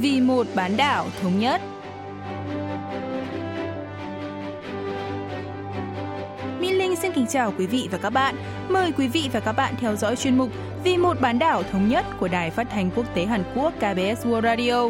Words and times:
vì 0.00 0.20
một 0.20 0.46
bán 0.54 0.76
đảo 0.76 1.06
thống 1.22 1.38
nhất. 1.38 1.60
Mỹ 6.60 6.72
Linh 6.72 6.96
xin 6.96 7.12
kính 7.12 7.26
chào 7.26 7.52
quý 7.58 7.66
vị 7.66 7.88
và 7.92 7.98
các 7.98 8.10
bạn. 8.10 8.34
Mời 8.68 8.92
quý 8.92 9.08
vị 9.08 9.30
và 9.32 9.40
các 9.40 9.52
bạn 9.52 9.74
theo 9.80 9.96
dõi 9.96 10.16
chuyên 10.16 10.38
mục 10.38 10.50
Vì 10.84 10.96
một 10.96 11.20
bán 11.20 11.38
đảo 11.38 11.62
thống 11.72 11.88
nhất 11.88 12.04
của 12.20 12.28
Đài 12.28 12.50
Phát 12.50 12.66
thanh 12.70 12.90
Quốc 12.96 13.14
tế 13.14 13.24
Hàn 13.24 13.42
Quốc 13.54 13.72
KBS 13.76 14.26
World 14.26 14.42
Radio. 14.42 14.88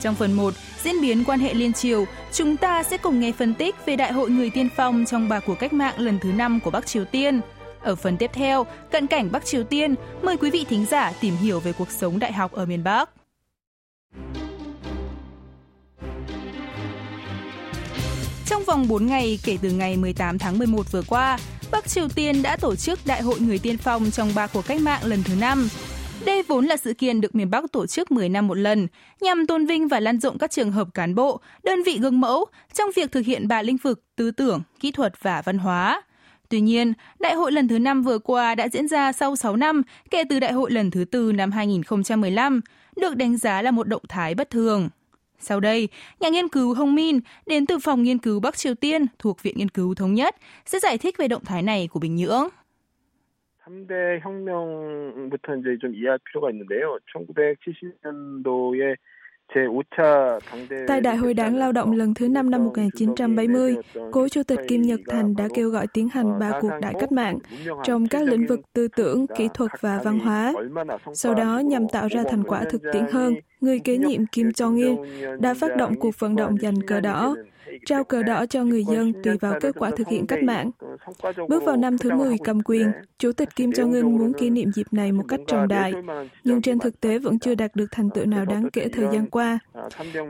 Trong 0.00 0.14
phần 0.14 0.32
1, 0.32 0.54
diễn 0.82 0.94
biến 1.02 1.24
quan 1.24 1.40
hệ 1.40 1.54
liên 1.54 1.72
triều, 1.72 2.04
chúng 2.32 2.56
ta 2.56 2.82
sẽ 2.82 2.96
cùng 2.96 3.20
nghe 3.20 3.32
phân 3.32 3.54
tích 3.54 3.74
về 3.86 3.96
Đại 3.96 4.12
hội 4.12 4.30
người 4.30 4.50
tiên 4.50 4.68
phong 4.76 5.04
trong 5.04 5.28
bà 5.28 5.40
cuộc 5.40 5.58
cách 5.58 5.72
mạng 5.72 5.94
lần 5.98 6.18
thứ 6.18 6.32
5 6.32 6.60
của 6.60 6.70
Bắc 6.70 6.86
Triều 6.86 7.04
Tiên. 7.04 7.40
Ở 7.82 7.94
phần 7.94 8.16
tiếp 8.16 8.30
theo, 8.32 8.66
cận 8.90 9.06
cảnh 9.06 9.28
Bắc 9.32 9.44
Triều 9.44 9.64
Tiên, 9.64 9.94
mời 10.22 10.36
quý 10.36 10.50
vị 10.50 10.64
thính 10.68 10.86
giả 10.90 11.12
tìm 11.20 11.36
hiểu 11.36 11.60
về 11.60 11.72
cuộc 11.72 11.90
sống 11.90 12.18
đại 12.18 12.32
học 12.32 12.52
ở 12.52 12.66
miền 12.66 12.84
Bắc. 12.84 13.10
Trong 18.46 18.64
vòng 18.66 18.88
4 18.88 19.06
ngày 19.06 19.38
kể 19.44 19.58
từ 19.62 19.70
ngày 19.70 19.96
18 19.96 20.38
tháng 20.38 20.58
11 20.58 20.92
vừa 20.92 21.02
qua, 21.08 21.38
Bắc 21.70 21.88
Triều 21.88 22.08
Tiên 22.08 22.42
đã 22.42 22.56
tổ 22.56 22.76
chức 22.76 22.98
Đại 23.06 23.22
hội 23.22 23.40
người 23.40 23.58
tiên 23.58 23.78
phong 23.78 24.10
trong 24.10 24.34
ba 24.34 24.46
cuộc 24.46 24.66
cách 24.66 24.80
mạng 24.80 25.04
lần 25.04 25.22
thứ 25.22 25.34
năm. 25.34 25.68
Đây 26.24 26.42
vốn 26.42 26.66
là 26.66 26.76
sự 26.76 26.94
kiện 26.94 27.20
được 27.20 27.34
miền 27.34 27.50
Bắc 27.50 27.64
tổ 27.72 27.86
chức 27.86 28.10
10 28.10 28.28
năm 28.28 28.46
một 28.46 28.54
lần, 28.54 28.88
nhằm 29.20 29.46
tôn 29.46 29.66
vinh 29.66 29.88
và 29.88 30.00
lan 30.00 30.20
rộng 30.20 30.38
các 30.38 30.50
trường 30.50 30.72
hợp 30.72 30.88
cán 30.94 31.14
bộ, 31.14 31.40
đơn 31.62 31.82
vị 31.82 31.98
gương 31.98 32.20
mẫu 32.20 32.46
trong 32.74 32.90
việc 32.96 33.12
thực 33.12 33.26
hiện 33.26 33.48
ba 33.48 33.62
lĩnh 33.62 33.76
vực 33.76 34.02
tư 34.16 34.30
tưởng, 34.30 34.62
kỹ 34.80 34.92
thuật 34.92 35.12
và 35.22 35.42
văn 35.42 35.58
hóa. 35.58 36.02
Tuy 36.49 36.61
nhiên, 36.61 36.93
đại 37.19 37.33
hội 37.33 37.51
lần 37.51 37.67
thứ 37.67 37.79
5 37.79 38.01
vừa 38.01 38.19
qua 38.19 38.55
đã 38.55 38.67
diễn 38.69 38.87
ra 38.87 39.11
sau 39.11 39.35
6 39.35 39.55
năm 39.55 39.81
kể 40.11 40.23
từ 40.29 40.39
đại 40.39 40.53
hội 40.53 40.71
lần 40.71 40.91
thứ 40.91 41.05
tư 41.05 41.31
năm 41.31 41.51
2015, 41.51 42.61
được 42.95 43.15
đánh 43.15 43.37
giá 43.37 43.61
là 43.61 43.71
một 43.71 43.87
động 43.87 44.03
thái 44.09 44.35
bất 44.35 44.49
thường. 44.49 44.89
Sau 45.39 45.59
đây, 45.59 45.89
nhà 46.19 46.29
nghiên 46.29 46.47
cứu 46.47 46.73
Hong 46.73 46.95
Min 46.95 47.19
đến 47.45 47.65
từ 47.65 47.79
Phòng 47.79 48.03
Nghiên 48.03 48.17
cứu 48.17 48.39
Bắc 48.39 48.57
Triều 48.57 48.75
Tiên 48.75 49.05
thuộc 49.19 49.43
Viện 49.43 49.57
Nghiên 49.57 49.69
cứu 49.69 49.95
Thống 49.95 50.13
nhất 50.13 50.35
sẽ 50.65 50.79
giải 50.79 50.97
thích 50.97 51.15
về 51.17 51.27
động 51.27 51.45
thái 51.45 51.61
này 51.61 51.87
của 51.91 51.99
Bình 51.99 52.15
Nhưỡng. 52.15 52.49
3대 53.65 54.19
혁명부터 54.19 55.55
이제 55.55 55.77
좀 55.79 55.95
이해할 55.95 56.19
필요가 56.25 56.51
있는데요. 56.51 56.99
1970년도에 57.13 58.95
Tại 60.86 61.00
Đại 61.00 61.16
hội 61.16 61.34
Đảng 61.34 61.56
Lao 61.56 61.72
động 61.72 61.92
lần 61.92 62.14
thứ 62.14 62.28
5 62.28 62.50
năm 62.50 62.64
1970, 62.64 63.76
cố 64.12 64.28
Chủ 64.28 64.42
tịch 64.42 64.58
Kim 64.68 64.82
Nhật 64.82 65.00
Thành 65.08 65.36
đã 65.36 65.48
kêu 65.54 65.70
gọi 65.70 65.86
tiến 65.86 66.08
hành 66.08 66.38
ba 66.38 66.60
cuộc 66.60 66.70
đại 66.82 66.94
cách 67.00 67.12
mạng 67.12 67.38
trong 67.84 68.08
các 68.08 68.22
lĩnh 68.22 68.46
vực 68.46 68.60
tư 68.72 68.88
tưởng, 68.96 69.26
kỹ 69.36 69.48
thuật 69.54 69.70
và 69.80 70.00
văn 70.04 70.18
hóa. 70.18 70.52
Sau 71.14 71.34
đó, 71.34 71.58
nhằm 71.58 71.88
tạo 71.88 72.08
ra 72.08 72.22
thành 72.28 72.44
quả 72.44 72.64
thực 72.70 72.82
tiễn 72.92 73.04
hơn, 73.12 73.34
người 73.60 73.78
kế 73.78 73.98
nhiệm 73.98 74.26
Kim 74.26 74.48
Jong-il 74.48 74.96
đã 75.40 75.54
phát 75.54 75.76
động 75.76 75.94
cuộc 75.94 76.18
vận 76.18 76.36
động 76.36 76.56
giành 76.62 76.80
cờ 76.86 77.00
đỏ, 77.00 77.34
trao 77.86 78.04
cờ 78.04 78.22
đỏ 78.22 78.46
cho 78.46 78.64
người 78.64 78.84
dân 78.84 79.12
tùy 79.22 79.36
vào 79.40 79.54
kết 79.60 79.74
quả 79.78 79.90
thực 79.90 80.08
hiện 80.08 80.26
cách 80.26 80.42
mạng. 80.42 80.70
Bước 81.48 81.64
vào 81.64 81.76
năm 81.76 81.98
thứ 81.98 82.10
10 82.10 82.36
cầm 82.44 82.60
quyền, 82.64 82.92
Chủ 83.18 83.32
tịch 83.32 83.48
Kim 83.56 83.70
Jong-un 83.70 84.18
muốn 84.18 84.32
kỷ 84.32 84.50
niệm 84.50 84.72
dịp 84.72 84.86
này 84.90 85.12
một 85.12 85.24
cách 85.28 85.40
trọng 85.46 85.68
đại, 85.68 85.92
nhưng 86.44 86.62
trên 86.62 86.78
thực 86.78 87.00
tế 87.00 87.18
vẫn 87.18 87.38
chưa 87.38 87.54
đạt 87.54 87.76
được 87.76 87.86
thành 87.90 88.10
tựu 88.10 88.26
nào 88.26 88.44
đáng 88.44 88.70
kể 88.72 88.88
thời 88.88 89.06
gian 89.12 89.30
qua. 89.30 89.58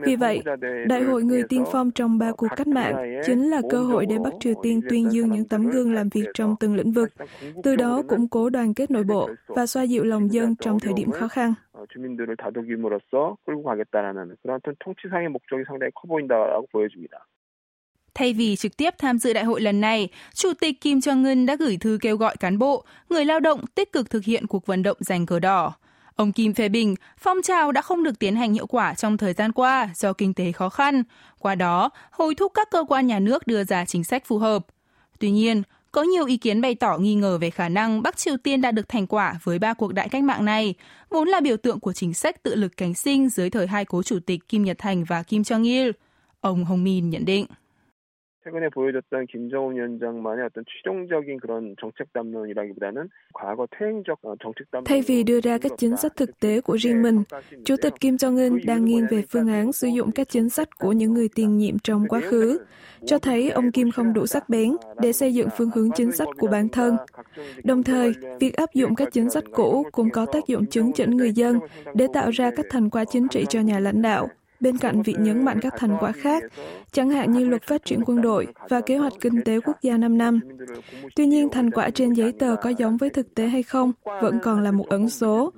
Vì 0.01 0.15
vậy, 0.15 0.43
Đại 0.87 1.03
hội 1.03 1.23
người 1.23 1.43
tiên 1.43 1.63
phong 1.71 1.91
trong 1.91 2.17
ba 2.17 2.31
cuộc 2.31 2.47
cách 2.55 2.67
mạng 2.67 3.21
chính 3.25 3.49
là 3.49 3.61
cơ 3.69 3.83
hội 3.83 4.05
để 4.05 4.17
Bắc 4.23 4.33
Triều 4.39 4.53
Tiên 4.63 4.81
tuyên 4.89 5.11
dương 5.11 5.31
những 5.31 5.45
tấm 5.45 5.69
gương 5.69 5.93
làm 5.93 6.09
việc 6.09 6.25
trong 6.33 6.55
từng 6.59 6.75
lĩnh 6.75 6.91
vực, 6.91 7.09
từ 7.63 7.75
đó 7.75 8.01
củng 8.07 8.27
cố 8.27 8.49
đoàn 8.49 8.73
kết 8.73 8.91
nội 8.91 9.03
bộ 9.03 9.29
và 9.47 9.65
xoa 9.65 9.83
dịu 9.83 10.03
lòng 10.03 10.33
dân 10.33 10.55
trong 10.55 10.79
thời 10.79 10.93
điểm 10.93 11.11
khó 11.11 11.27
khăn. 11.27 11.53
주민들을 11.92 12.36
다독임으로써 12.36 13.36
끌고 13.46 13.62
가겠다라는 13.62 14.36
그런 14.42 14.56
어떤 14.56 14.74
통치상의 14.78 15.28
목적이 15.28 15.64
상당히 15.66 15.90
커 15.94 16.08
보인다라고 16.08 16.66
보여집니다. 16.72 17.26
Thay 18.14 18.32
vì 18.32 18.56
trực 18.56 18.76
tiếp 18.76 18.94
tham 18.98 19.18
dự 19.18 19.32
đại 19.32 19.44
hội 19.44 19.60
lần 19.60 19.80
này, 19.80 20.08
Chủ 20.34 20.54
tịch 20.60 20.80
Kim 20.80 20.98
Jong-un 20.98 21.46
đã 21.46 21.56
gửi 21.56 21.76
thư 21.80 21.98
kêu 22.00 22.16
gọi 22.16 22.36
cán 22.36 22.58
bộ, 22.58 22.84
người 23.10 23.24
lao 23.24 23.40
động 23.40 23.60
tích 23.74 23.92
cực 23.92 24.10
thực 24.10 24.24
hiện 24.24 24.46
cuộc 24.46 24.66
vận 24.66 24.82
động 24.82 24.96
giành 25.00 25.26
cờ 25.26 25.40
đỏ. 25.40 25.74
Ông 26.16 26.32
Kim 26.32 26.54
phê 26.54 26.68
bình, 26.68 26.94
phong 27.18 27.42
trào 27.42 27.72
đã 27.72 27.82
không 27.82 28.02
được 28.02 28.18
tiến 28.18 28.36
hành 28.36 28.52
hiệu 28.52 28.66
quả 28.66 28.94
trong 28.94 29.16
thời 29.16 29.32
gian 29.32 29.52
qua 29.52 29.88
do 29.94 30.12
kinh 30.12 30.34
tế 30.34 30.52
khó 30.52 30.68
khăn. 30.68 31.02
Qua 31.38 31.54
đó, 31.54 31.90
hối 32.10 32.34
thúc 32.34 32.52
các 32.54 32.70
cơ 32.70 32.84
quan 32.88 33.06
nhà 33.06 33.18
nước 33.18 33.46
đưa 33.46 33.64
ra 33.64 33.84
chính 33.84 34.04
sách 34.04 34.24
phù 34.24 34.38
hợp. 34.38 34.66
Tuy 35.18 35.30
nhiên, 35.30 35.62
có 35.91 36.03
nhiều 36.03 36.25
ý 36.25 36.37
kiến 36.37 36.61
bày 36.61 36.75
tỏ 36.75 36.97
nghi 36.97 37.15
ngờ 37.15 37.37
về 37.37 37.49
khả 37.49 37.69
năng 37.69 38.01
Bắc 38.01 38.17
Triều 38.17 38.37
Tiên 38.37 38.61
đạt 38.61 38.73
được 38.73 38.89
thành 38.89 39.07
quả 39.07 39.39
với 39.43 39.59
ba 39.59 39.73
cuộc 39.73 39.93
đại 39.93 40.09
cách 40.09 40.23
mạng 40.23 40.45
này, 40.45 40.73
vốn 41.09 41.27
là 41.27 41.39
biểu 41.39 41.57
tượng 41.57 41.79
của 41.79 41.93
chính 41.93 42.13
sách 42.13 42.43
tự 42.43 42.55
lực 42.55 42.77
cánh 42.77 42.93
sinh 42.93 43.29
dưới 43.29 43.49
thời 43.49 43.67
hai 43.67 43.85
cố 43.85 44.03
chủ 44.03 44.19
tịch 44.25 44.47
Kim 44.47 44.63
Nhật 44.63 44.77
Thành 44.77 45.03
và 45.03 45.23
Kim 45.23 45.41
Jong-il. 45.41 45.91
Ông 46.41 46.65
Hong 46.65 46.83
Min 46.83 47.09
nhận 47.09 47.25
định. 47.25 47.45
최근에 48.48 48.68
보여줬던 48.68 49.26
김정은 49.26 49.74
위원장만의 49.74 50.44
어떤 50.44 50.64
추종적인 50.66 51.40
그런 51.40 51.74
정책 51.80 52.12
담론이라기보다는 52.12 53.08
과거 53.32 53.66
퇴행적 53.70 54.20
정책 54.42 54.70
담론. 54.70 54.84
Thay 54.84 55.02
vì 55.02 55.24
đưa 55.24 55.40
ra 55.40 55.58
các 55.58 55.72
chính 55.78 55.96
sách 55.96 56.16
thực 56.16 56.40
tế 56.40 56.60
của 56.60 56.76
riêng 56.76 57.02
mình, 57.02 57.22
Chủ 57.64 57.76
tịch 57.82 57.94
Kim 58.00 58.16
Jong-un 58.16 58.66
đang 58.66 58.84
nghiêng 58.84 59.06
về 59.10 59.22
phương 59.30 59.48
án 59.48 59.72
sử 59.72 59.88
dụng 59.88 60.12
các 60.12 60.28
chính 60.28 60.48
sách 60.48 60.78
của 60.78 60.92
những 60.92 61.14
người 61.14 61.28
tiền 61.34 61.56
nhiệm 61.56 61.78
trong 61.78 62.08
quá 62.08 62.20
khứ, 62.20 62.58
cho 63.06 63.18
thấy 63.18 63.50
ông 63.50 63.72
Kim 63.72 63.90
không 63.90 64.12
đủ 64.12 64.26
sắc 64.26 64.48
bén 64.48 64.76
để 65.00 65.12
xây 65.12 65.34
dựng 65.34 65.48
phương 65.56 65.70
hướng 65.74 65.90
chính 65.94 66.12
sách 66.12 66.28
của 66.38 66.46
bản 66.46 66.68
thân. 66.68 66.96
Đồng 67.64 67.82
thời, 67.82 68.12
việc 68.40 68.56
áp 68.56 68.74
dụng 68.74 68.94
các 68.94 69.08
chính 69.12 69.30
sách 69.30 69.44
cũ 69.52 69.86
cũng 69.92 70.10
có 70.10 70.26
tác 70.26 70.46
dụng 70.46 70.66
chứng 70.66 70.92
chỉnh 70.92 71.10
người 71.10 71.32
dân 71.32 71.58
để 71.94 72.06
tạo 72.12 72.30
ra 72.30 72.50
các 72.56 72.66
thành 72.70 72.90
quả 72.90 73.04
chính 73.04 73.28
trị 73.28 73.44
cho 73.48 73.60
nhà 73.60 73.78
lãnh 73.78 74.02
đạo 74.02 74.28
bên 74.59 74.77
cạnh 74.77 75.01
việc 75.01 75.15
nhấn 75.19 75.45
mạnh 75.45 75.59
các 75.61 75.73
thành 75.77 75.97
quả 75.99 76.11
khác, 76.11 76.43
chẳng 76.91 77.09
hạn 77.09 77.31
như 77.31 77.45
luật 77.45 77.63
phát 77.63 77.85
triển 77.85 77.99
quân 78.05 78.21
đội 78.21 78.47
và 78.69 78.81
kế 78.81 78.97
hoạch 78.97 79.13
kinh 79.21 79.41
tế 79.45 79.59
quốc 79.59 79.77
gia 79.81 79.97
5 79.97 80.17
năm. 80.17 80.39
Tuy 81.15 81.25
nhiên, 81.25 81.49
thành 81.49 81.71
quả 81.71 81.89
trên 81.89 82.13
giấy 82.13 82.31
tờ 82.31 82.55
có 82.55 82.69
giống 82.69 82.97
với 82.97 83.09
thực 83.09 83.35
tế 83.35 83.47
hay 83.47 83.63
không 83.63 83.91
vẫn 84.05 84.39
còn 84.43 84.63
là 84.63 84.71
một 84.71 84.85
ẩn 84.89 85.09
số. 85.09 85.53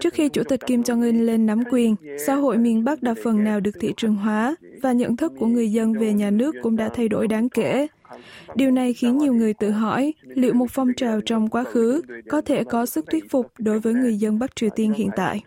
Trước 0.00 0.14
khi 0.14 0.28
Chủ 0.28 0.42
tịch 0.48 0.60
Kim 0.66 0.80
Jong-un 0.80 1.24
lên 1.24 1.46
nắm 1.46 1.62
quyền, 1.70 1.96
xã 2.26 2.34
hội 2.34 2.58
miền 2.58 2.84
Bắc 2.84 3.02
đã 3.02 3.14
phần 3.24 3.44
nào 3.44 3.60
được 3.60 3.74
thị 3.80 3.92
trường 3.96 4.16
hóa 4.16 4.56
và 4.82 4.92
nhận 4.92 5.16
thức 5.16 5.32
của 5.38 5.46
người 5.46 5.72
dân 5.72 5.92
về 5.92 6.12
nhà 6.12 6.30
nước 6.30 6.54
cũng 6.62 6.76
đã 6.76 6.88
thay 6.88 7.08
đổi 7.08 7.28
đáng 7.28 7.48
kể. 7.48 7.86
Điều 8.54 8.70
này 8.70 8.92
khiến 8.92 9.18
nhiều 9.18 9.34
người 9.34 9.54
tự 9.54 9.70
hỏi 9.70 10.14
liệu 10.24 10.54
một 10.54 10.66
phong 10.70 10.88
trào 10.96 11.20
trong 11.20 11.48
quá 11.48 11.64
khứ 11.64 12.02
có 12.28 12.40
thể 12.40 12.64
có 12.64 12.86
sức 12.86 13.04
thuyết 13.10 13.30
phục 13.30 13.52
đối 13.58 13.80
với 13.80 13.94
người 13.94 14.16
dân 14.16 14.38
Bắc 14.38 14.56
Triều 14.56 14.70
Tiên 14.70 14.92
hiện 14.92 15.10
tại. 15.16 15.42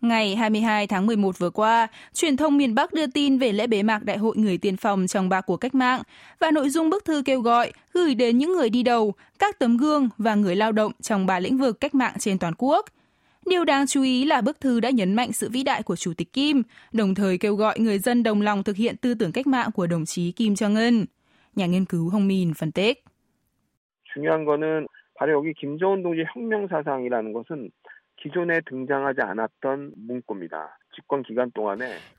Ngày 0.00 0.36
22 0.36 0.86
tháng 0.86 1.06
11 1.06 1.38
vừa 1.38 1.50
qua, 1.50 1.88
truyền 2.14 2.36
thông 2.36 2.56
miền 2.56 2.74
Bắc 2.74 2.92
đưa 2.92 3.06
tin 3.06 3.38
về 3.38 3.52
lễ 3.52 3.66
bế 3.66 3.82
mạc 3.82 4.04
Đại 4.04 4.18
hội 4.18 4.36
người 4.36 4.58
tiên 4.58 4.76
phong 4.76 5.06
trong 5.06 5.28
ba 5.28 5.40
cuộc 5.40 5.56
cách 5.56 5.74
mạng 5.74 6.02
và 6.38 6.50
nội 6.50 6.68
dung 6.70 6.90
bức 6.90 7.04
thư 7.04 7.22
kêu 7.24 7.40
gọi 7.40 7.72
gửi 7.92 8.14
đến 8.14 8.38
những 8.38 8.52
người 8.52 8.70
đi 8.70 8.82
đầu, 8.82 9.14
các 9.38 9.58
tấm 9.58 9.76
gương 9.76 10.08
và 10.18 10.34
người 10.34 10.56
lao 10.56 10.72
động 10.72 10.92
trong 11.00 11.26
ba 11.26 11.40
lĩnh 11.40 11.58
vực 11.58 11.80
cách 11.80 11.94
mạng 11.94 12.14
trên 12.18 12.38
toàn 12.38 12.54
quốc– 12.58 12.86
Điều 13.49 13.65
đáng 13.65 13.87
chú 13.87 14.01
ý 14.03 14.25
là 14.25 14.41
bức 14.41 14.59
thư 14.59 14.79
đã 14.79 14.89
nhấn 14.89 15.13
mạnh 15.13 15.31
sự 15.31 15.49
vĩ 15.49 15.63
đại 15.63 15.83
của 15.83 15.95
Chủ 15.95 16.13
tịch 16.17 16.33
Kim, 16.33 16.63
đồng 16.93 17.15
thời 17.15 17.37
kêu 17.37 17.55
gọi 17.55 17.79
người 17.79 17.99
dân 17.99 18.23
đồng 18.23 18.41
lòng 18.41 18.63
thực 18.63 18.75
hiện 18.75 18.97
tư 18.97 19.13
tưởng 19.13 19.31
cách 19.31 19.47
mạng 19.47 19.69
của 19.71 19.87
đồng 19.87 20.05
chí 20.05 20.31
Kim 20.31 20.53
Jong-un. 20.53 21.05
Nhà 21.55 21.65
nghiên 21.65 21.85
cứu 21.85 22.09
Hong 22.09 22.27
Min 22.27 22.53
phân 22.53 22.71
tích. 22.71 23.03
중요한 24.15 24.45
거는 24.45 24.87
바로 25.19 25.33
여기 25.33 25.53
김정은 25.53 26.03
동지 26.03 26.23
혁명 26.23 26.67
사상이라는 26.67 27.33
것은 27.33 27.69
기존에 28.15 28.61
등장하지 28.69 29.21
않았던 29.21 29.91
문구입니다. 30.07 30.79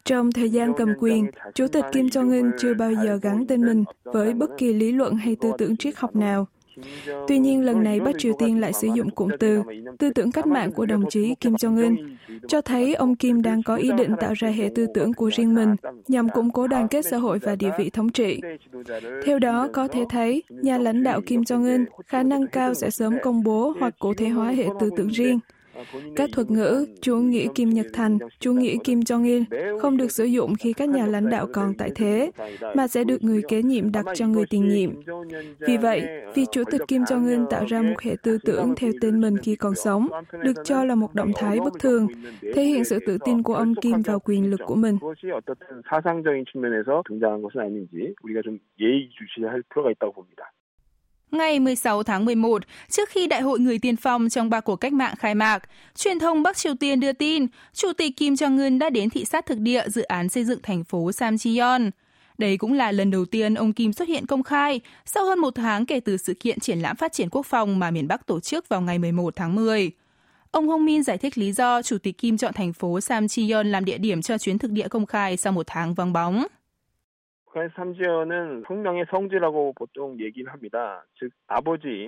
Trong 0.04 0.32
thời 0.32 0.48
gian 0.48 0.72
cầm 0.76 0.94
quyền, 0.98 1.30
Chủ 1.54 1.66
tịch 1.68 1.84
Kim 1.92 2.06
Jong-un 2.06 2.50
chưa 2.58 2.74
bao 2.74 2.92
giờ 3.04 3.18
gắn 3.22 3.46
tên 3.46 3.62
mình 3.62 3.84
với 4.04 4.34
bất 4.34 4.50
kỳ 4.58 4.72
lý 4.72 4.92
luận 4.92 5.16
hay 5.16 5.36
tư 5.40 5.52
tưởng 5.58 5.76
triết 5.76 5.96
học 5.96 6.16
nào. 6.16 6.46
Tuy 7.27 7.39
nhiên, 7.39 7.65
lần 7.65 7.83
này 7.83 7.99
Bắc 7.99 8.11
Triều 8.17 8.33
Tiên 8.39 8.61
lại 8.61 8.73
sử 8.73 8.87
dụng 8.95 9.09
cụm 9.09 9.29
từ 9.39 9.61
tư 9.99 10.09
tưởng 10.15 10.31
cách 10.31 10.47
mạng 10.47 10.71
của 10.71 10.85
đồng 10.85 11.03
chí 11.09 11.35
Kim 11.35 11.53
Jong-un, 11.53 12.15
cho 12.47 12.61
thấy 12.61 12.93
ông 12.93 13.15
Kim 13.15 13.41
đang 13.41 13.63
có 13.63 13.75
ý 13.75 13.89
định 13.97 14.15
tạo 14.19 14.33
ra 14.33 14.49
hệ 14.49 14.69
tư 14.75 14.87
tưởng 14.93 15.13
của 15.13 15.31
riêng 15.33 15.55
mình 15.55 15.75
nhằm 16.07 16.29
củng 16.29 16.51
cố 16.51 16.67
đoàn 16.67 16.87
kết 16.87 17.05
xã 17.05 17.17
hội 17.17 17.39
và 17.39 17.55
địa 17.55 17.71
vị 17.77 17.89
thống 17.89 18.09
trị. 18.09 18.41
Theo 19.25 19.39
đó, 19.39 19.69
có 19.73 19.87
thể 19.87 20.05
thấy, 20.09 20.43
nhà 20.49 20.77
lãnh 20.77 21.03
đạo 21.03 21.21
Kim 21.21 21.41
Jong-un 21.41 21.85
khả 22.07 22.23
năng 22.23 22.47
cao 22.47 22.73
sẽ 22.73 22.89
sớm 22.89 23.13
công 23.23 23.43
bố 23.43 23.73
hoặc 23.79 23.95
cụ 23.99 24.13
thể 24.13 24.29
hóa 24.29 24.49
hệ 24.51 24.65
tư 24.79 24.89
tưởng 24.97 25.07
riêng. 25.07 25.39
Các 26.15 26.29
thuật 26.33 26.51
ngữ 26.51 26.85
Chúa 27.01 27.17
nghĩa 27.17 27.47
Kim 27.55 27.69
Nhật 27.69 27.85
Thành, 27.93 28.17
Chúa 28.39 28.53
nghĩa 28.53 28.75
Kim 28.83 28.99
Jong-il 28.99 29.43
không 29.79 29.97
được 29.97 30.11
sử 30.11 30.23
dụng 30.23 30.55
khi 30.55 30.73
các 30.73 30.89
nhà 30.89 31.05
lãnh 31.05 31.29
đạo 31.29 31.47
còn 31.53 31.73
tại 31.77 31.91
thế, 31.95 32.31
mà 32.75 32.87
sẽ 32.87 33.03
được 33.03 33.23
người 33.23 33.41
kế 33.47 33.61
nhiệm 33.61 33.91
đặt 33.91 34.05
cho 34.15 34.27
người 34.27 34.45
tiền 34.49 34.67
nhiệm. 34.67 34.91
Vì 35.59 35.77
vậy, 35.77 36.07
vì 36.35 36.45
Chủ 36.51 36.63
tịch 36.71 36.81
Kim 36.87 37.01
Jong-un 37.01 37.45
tạo 37.45 37.65
ra 37.65 37.81
một 37.81 38.01
hệ 38.01 38.15
tư 38.23 38.37
tưởng 38.45 38.73
theo 38.77 38.91
tên 39.01 39.21
mình 39.21 39.37
khi 39.37 39.55
còn 39.55 39.75
sống, 39.75 40.07
được 40.43 40.57
cho 40.63 40.83
là 40.83 40.95
một 40.95 41.13
động 41.13 41.31
thái 41.35 41.59
bất 41.59 41.73
thường, 41.79 42.07
thể 42.53 42.63
hiện 42.63 42.83
sự 42.83 42.99
tự 43.07 43.17
tin 43.25 43.43
của 43.43 43.55
ông 43.55 43.75
Kim 43.75 44.01
vào 44.01 44.19
quyền 44.19 44.49
lực 44.49 44.59
của 44.65 44.75
mình. 44.75 44.97
Ngày 51.31 51.59
16 51.59 52.03
tháng 52.03 52.25
11, 52.25 52.63
trước 52.89 53.09
khi 53.09 53.27
Đại 53.27 53.41
hội 53.41 53.59
người 53.59 53.79
tiên 53.79 53.95
phong 53.95 54.29
trong 54.29 54.49
ba 54.49 54.59
cuộc 54.59 54.75
cách 54.75 54.93
mạng 54.93 55.15
khai 55.19 55.35
mạc, 55.35 55.63
truyền 55.95 56.19
thông 56.19 56.43
Bắc 56.43 56.57
Triều 56.57 56.75
Tiên 56.75 56.99
đưa 56.99 57.13
tin 57.13 57.45
Chủ 57.73 57.93
tịch 57.93 58.17
Kim 58.17 58.33
Jong-un 58.33 58.77
đã 58.77 58.89
đến 58.89 59.09
thị 59.09 59.25
sát 59.25 59.45
thực 59.45 59.59
địa 59.59 59.83
dự 59.89 60.01
án 60.01 60.29
xây 60.29 60.45
dựng 60.45 60.59
thành 60.63 60.83
phố 60.83 61.11
Samcheon. 61.11 61.79
Đây 62.37 62.57
cũng 62.57 62.73
là 62.73 62.91
lần 62.91 63.11
đầu 63.11 63.25
tiên 63.25 63.53
ông 63.53 63.73
Kim 63.73 63.93
xuất 63.93 64.07
hiện 64.07 64.25
công 64.25 64.43
khai 64.43 64.81
sau 65.05 65.25
hơn 65.25 65.39
một 65.39 65.55
tháng 65.55 65.85
kể 65.85 65.99
từ 65.99 66.17
sự 66.17 66.33
kiện 66.33 66.59
triển 66.59 66.79
lãm 66.79 66.95
phát 66.95 67.13
triển 67.13 67.29
quốc 67.29 67.45
phòng 67.45 67.79
mà 67.79 67.91
miền 67.91 68.07
Bắc 68.07 68.25
tổ 68.25 68.39
chức 68.39 68.69
vào 68.69 68.81
ngày 68.81 68.99
11 68.99 69.35
tháng 69.35 69.55
10. 69.55 69.91
Ông 70.51 70.67
Hong 70.67 70.85
Min 70.85 71.03
giải 71.03 71.17
thích 71.17 71.37
lý 71.37 71.51
do 71.51 71.81
Chủ 71.81 71.97
tịch 71.97 72.17
Kim 72.17 72.37
chọn 72.37 72.53
thành 72.53 72.73
phố 72.73 73.01
Samcheon 73.01 73.63
làm 73.63 73.85
địa 73.85 73.97
điểm 73.97 74.21
cho 74.21 74.37
chuyến 74.37 74.57
thực 74.57 74.71
địa 74.71 74.87
công 74.87 75.05
khai 75.05 75.37
sau 75.37 75.53
một 75.53 75.67
tháng 75.67 75.93
vắng 75.93 76.13
bóng. 76.13 76.43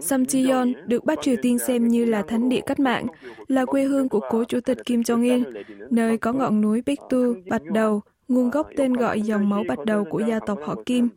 Samcheon 0.02 0.74
được 0.88 1.06
Bắc 1.06 1.22
Triều 1.22 1.36
Tiên 1.42 1.60
xem 1.60 1.88
như 1.88 2.06
là 2.06 2.22
thánh 2.22 2.50
địa 2.50 2.62
cách 2.66 2.80
mạng, 2.80 3.06
là 3.48 3.66
quê 3.66 3.84
hương 3.84 4.10
của 4.10 4.20
cố 4.30 4.44
chủ 4.44 4.60
tịch 4.60 4.78
Kim 4.86 5.02
Jong-il, 5.02 5.64
nơi 5.90 6.18
có 6.18 6.34
ngọn 6.34 6.62
núi 6.62 6.84
Bích 6.86 7.00
Tu, 7.10 7.34
Bạch 7.50 7.64
Đầu, 7.64 8.02
nguồn 8.28 8.50
gốc 8.50 8.68
tên 8.78 8.94
gọi 8.94 9.22
dòng 9.22 9.50
máu 9.50 9.64
Bạch 9.68 9.86
Đầu 9.86 10.06
của 10.06 10.20
gia 10.20 10.40
tộc 10.40 10.60
họ 10.64 10.76
Kim. 10.86 11.10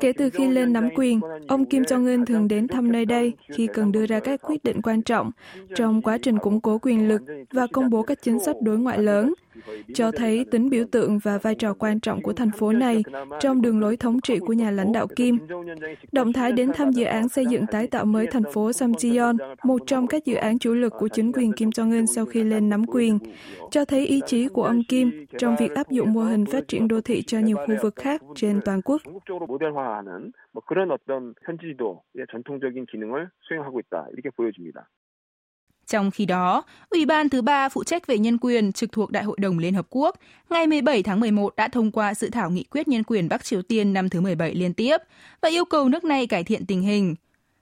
Kể 0.00 0.12
từ 0.12 0.30
khi 0.30 0.48
lên 0.48 0.72
nắm 0.72 0.88
quyền, 0.94 1.20
ông 1.48 1.64
Kim 1.64 1.82
Jong-un 1.82 2.24
thường 2.24 2.48
đến 2.48 2.68
thăm 2.68 2.92
nơi 2.92 3.04
đây 3.04 3.32
khi 3.56 3.66
cần 3.66 3.92
đưa 3.92 4.06
ra 4.06 4.20
các 4.20 4.40
quyết 4.42 4.64
định 4.64 4.82
quan 4.82 5.02
trọng 5.02 5.30
trong 5.74 6.02
quá 6.02 6.18
trình 6.18 6.38
củng 6.38 6.60
cố 6.60 6.78
quyền 6.82 7.08
lực 7.08 7.22
và 7.52 7.66
công 7.72 7.90
bố 7.90 8.02
các 8.02 8.18
chính 8.22 8.38
sách 8.38 8.56
đối 8.62 8.78
ngoại 8.78 8.98
lớn, 8.98 9.34
cho 9.94 10.10
thấy 10.10 10.44
tính 10.50 10.70
biểu 10.70 10.84
tượng 10.92 11.18
và 11.18 11.38
vai 11.38 11.54
trò 11.54 11.74
quan 11.74 12.00
trọng 12.00 12.22
của 12.22 12.32
thành 12.32 12.50
phố 12.50 12.72
này 12.72 13.02
trong 13.40 13.62
đường 13.62 13.80
lối 13.80 13.96
thống 13.96 14.20
trị 14.20 14.38
của 14.38 14.52
nhà 14.52 14.70
lãnh 14.70 14.92
đạo 14.92 15.06
Kim. 15.16 15.38
Động 16.12 16.32
thái 16.32 16.52
đến 16.52 16.70
thăm 16.74 16.90
dự 16.90 17.04
án 17.04 17.28
xây 17.28 17.46
dựng 17.46 17.66
tái 17.66 17.86
tạo 17.86 18.04
mới 18.04 18.26
thành 18.26 18.42
phố 18.52 18.72
Samcheon, 18.72 19.36
một 19.64 19.82
trong 19.86 20.06
các 20.06 20.24
dự 20.24 20.34
án 20.34 20.58
chủ 20.58 20.74
lực 20.74 20.92
của 20.98 21.08
chính 21.08 21.32
quyền 21.32 21.52
Kim 21.52 21.68
Jong-un 21.68 22.06
sau 22.06 22.24
khi 22.24 22.44
lên 22.44 22.68
nắm 22.68 22.86
quyền, 22.86 23.18
cho 23.70 23.84
thấy 23.84 24.06
ý 24.06 24.20
chí 24.26 24.48
của 24.48 24.64
ông 24.64 24.82
Kim 24.88 25.26
trong 25.38 25.56
việc 25.58 25.74
áp 25.74 25.90
dụng 25.90 26.12
mô 26.12 26.20
hình 26.20 26.46
phát 26.46 26.68
triển 26.68 26.88
đô 26.88 27.00
thị 27.00 27.22
cho 27.22 27.38
nhiều 27.38 27.56
khu 27.56 27.74
vực 27.82 27.96
khác 27.96 28.22
trên 28.34 28.60
toàn 28.64 28.80
quốc. 28.84 29.02
Trong 35.86 36.10
khi 36.10 36.26
đó, 36.26 36.62
Ủy 36.90 37.06
ban 37.06 37.28
thứ 37.28 37.42
ba 37.42 37.68
phụ 37.68 37.84
trách 37.84 38.06
về 38.06 38.18
nhân 38.18 38.38
quyền 38.38 38.72
trực 38.72 38.92
thuộc 38.92 39.10
Đại 39.10 39.24
hội 39.24 39.36
đồng 39.40 39.58
Liên 39.58 39.74
Hợp 39.74 39.86
Quốc 39.90 40.16
ngày 40.50 40.66
17 40.66 41.02
tháng 41.02 41.20
11 41.20 41.56
đã 41.56 41.68
thông 41.68 41.90
qua 41.90 42.14
dự 42.14 42.30
thảo 42.30 42.50
nghị 42.50 42.64
quyết 42.64 42.88
nhân 42.88 43.02
quyền 43.04 43.28
Bắc 43.28 43.44
Triều 43.44 43.62
Tiên 43.62 43.92
năm 43.92 44.08
thứ 44.08 44.20
17 44.20 44.54
liên 44.54 44.74
tiếp 44.74 44.96
và 45.40 45.48
yêu 45.48 45.64
cầu 45.64 45.88
nước 45.88 46.04
này 46.04 46.26
cải 46.26 46.44
thiện 46.44 46.66
tình 46.66 46.82
hình. 46.82 47.14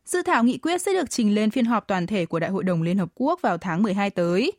Dự 0.05 0.23
thảo 0.23 0.45
nghị 0.45 0.59
quyết 0.59 0.83
sẽ 0.83 0.93
được 0.93 1.11
trình 1.11 1.35
lên 1.35 1.51
phiên 1.51 1.65
họp 1.65 1.89
toàn 1.89 2.07
thể 2.07 2.27
của 2.27 2.41
Đại 2.41 2.51
hội 2.51 2.65
đồng 2.65 2.83
Liên 2.83 2.99
Hợp 2.99 3.09
Quốc 3.15 3.43
vào 3.43 3.59
tháng 3.59 3.83
12 3.83 4.11
tới. 4.11 4.53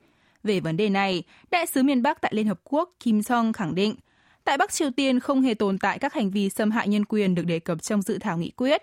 Về 0.44 0.60
vấn 0.60 0.78
đề 0.78 0.90
này, 0.90 1.24
Đại 1.52 1.66
sứ 1.66 1.84
miền 1.84 2.04
Bắc 2.04 2.22
tại 2.22 2.32
Liên 2.36 2.48
Hợp 2.48 2.60
Quốc 2.64 2.90
Kim 3.00 3.24
Song 3.24 3.54
khẳng 3.54 3.76
định, 3.76 3.96
tại 4.44 4.58
Bắc 4.58 4.72
Triều 4.72 4.92
Tiên 4.92 5.20
không 5.20 5.42
hề 5.42 5.54
tồn 5.54 5.78
tại 5.78 6.00
các 6.00 6.14
hành 6.14 6.32
vi 6.32 6.50
xâm 6.50 6.72
hại 6.72 6.88
nhân 6.88 7.06
quyền 7.06 7.36
được 7.36 7.46
đề 7.46 7.60
cập 7.60 7.84
trong 7.84 8.02
dự 8.02 8.18
thảo 8.18 8.38
nghị 8.38 8.52
quyết, 8.52 8.82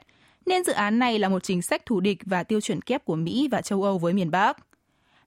nên 0.49 0.65
dự 0.65 0.73
án 0.73 0.99
này 0.99 1.19
là 1.19 1.29
một 1.29 1.43
chính 1.43 1.63
sách 1.63 1.87
thù 1.87 2.01
địch 2.01 2.19
và 2.25 2.43
tiêu 2.43 2.61
chuẩn 2.61 2.81
kép 2.81 3.05
của 3.05 3.17
Mỹ 3.17 3.49
và 3.51 3.61
châu 3.61 3.83
Âu 3.83 3.99
với 3.99 4.13
miền 4.13 4.31
Bắc. 4.31 4.57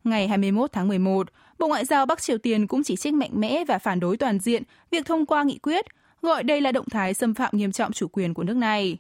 Ngày 0.03 0.27
21 0.27 0.71
tháng 0.71 0.87
11, 0.87 1.27
Bộ 1.59 1.67
Ngoại 1.67 1.85
giao 1.85 2.05
Bắc 2.05 2.21
Triều 2.21 2.37
Tiên 2.37 2.67
cũng 2.67 2.83
chỉ 2.83 2.95
trích 2.95 3.13
mạnh 3.13 3.31
mẽ 3.33 3.63
và 3.67 3.79
phản 3.79 3.99
đối 3.99 4.17
toàn 4.17 4.39
diện 4.39 4.63
việc 4.91 5.05
thông 5.05 5.25
qua 5.25 5.43
nghị 5.43 5.57
quyết, 5.57 5.85
gọi 6.21 6.43
đây 6.43 6.61
là 6.61 6.71
động 6.71 6.89
thái 6.89 7.13
xâm 7.13 7.33
phạm 7.33 7.57
nghiêm 7.57 7.71
trọng 7.71 7.91
chủ 7.91 8.07
quyền 8.07 8.33
của 8.33 8.43
nước 8.43 8.57
này. 8.57 8.97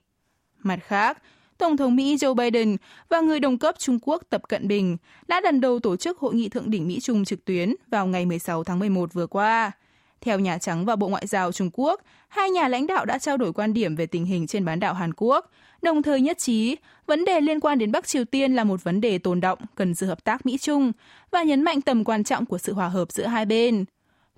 Mặt 0.59 0.79
khác, 0.83 1.17
Tổng 1.57 1.77
thống 1.77 1.95
Mỹ 1.95 2.15
Joe 2.15 2.33
Biden 2.33 2.77
và 3.09 3.19
người 3.19 3.39
đồng 3.39 3.57
cấp 3.57 3.75
Trung 3.77 3.99
Quốc 4.01 4.23
Tập 4.29 4.41
Cận 4.49 4.67
Bình 4.67 4.97
đã 5.27 5.41
lần 5.41 5.61
đầu 5.61 5.79
tổ 5.79 5.95
chức 5.95 6.19
hội 6.19 6.33
nghị 6.33 6.49
thượng 6.49 6.69
đỉnh 6.69 6.87
Mỹ-Trung 6.87 7.25
trực 7.25 7.45
tuyến 7.45 7.75
vào 7.87 8.07
ngày 8.07 8.25
16 8.25 8.63
tháng 8.63 8.79
11 8.79 9.13
vừa 9.13 9.27
qua. 9.27 9.71
Theo 10.21 10.39
Nhà 10.39 10.57
Trắng 10.57 10.85
và 10.85 10.95
Bộ 10.95 11.07
Ngoại 11.07 11.27
giao 11.27 11.51
Trung 11.51 11.69
Quốc, 11.73 12.01
hai 12.27 12.49
nhà 12.49 12.67
lãnh 12.67 12.87
đạo 12.87 13.05
đã 13.05 13.17
trao 13.17 13.37
đổi 13.37 13.53
quan 13.53 13.73
điểm 13.73 13.95
về 13.95 14.05
tình 14.05 14.25
hình 14.25 14.47
trên 14.47 14.65
bán 14.65 14.79
đảo 14.79 14.93
Hàn 14.93 15.13
Quốc, 15.13 15.51
đồng 15.82 16.02
thời 16.02 16.20
nhất 16.20 16.38
trí 16.38 16.76
vấn 17.06 17.24
đề 17.24 17.40
liên 17.40 17.60
quan 17.60 17.78
đến 17.78 17.92
Bắc 17.92 18.06
Triều 18.06 18.24
Tiên 18.24 18.54
là 18.54 18.64
một 18.64 18.84
vấn 18.84 19.00
đề 19.00 19.18
tồn 19.18 19.40
động 19.40 19.58
cần 19.74 19.94
sự 19.94 20.06
hợp 20.06 20.24
tác 20.24 20.46
Mỹ-Trung 20.46 20.92
và 21.30 21.42
nhấn 21.42 21.62
mạnh 21.62 21.80
tầm 21.80 22.04
quan 22.04 22.24
trọng 22.24 22.46
của 22.46 22.58
sự 22.58 22.74
hòa 22.74 22.88
hợp 22.88 23.12
giữa 23.12 23.26
hai 23.26 23.46
bên. 23.46 23.84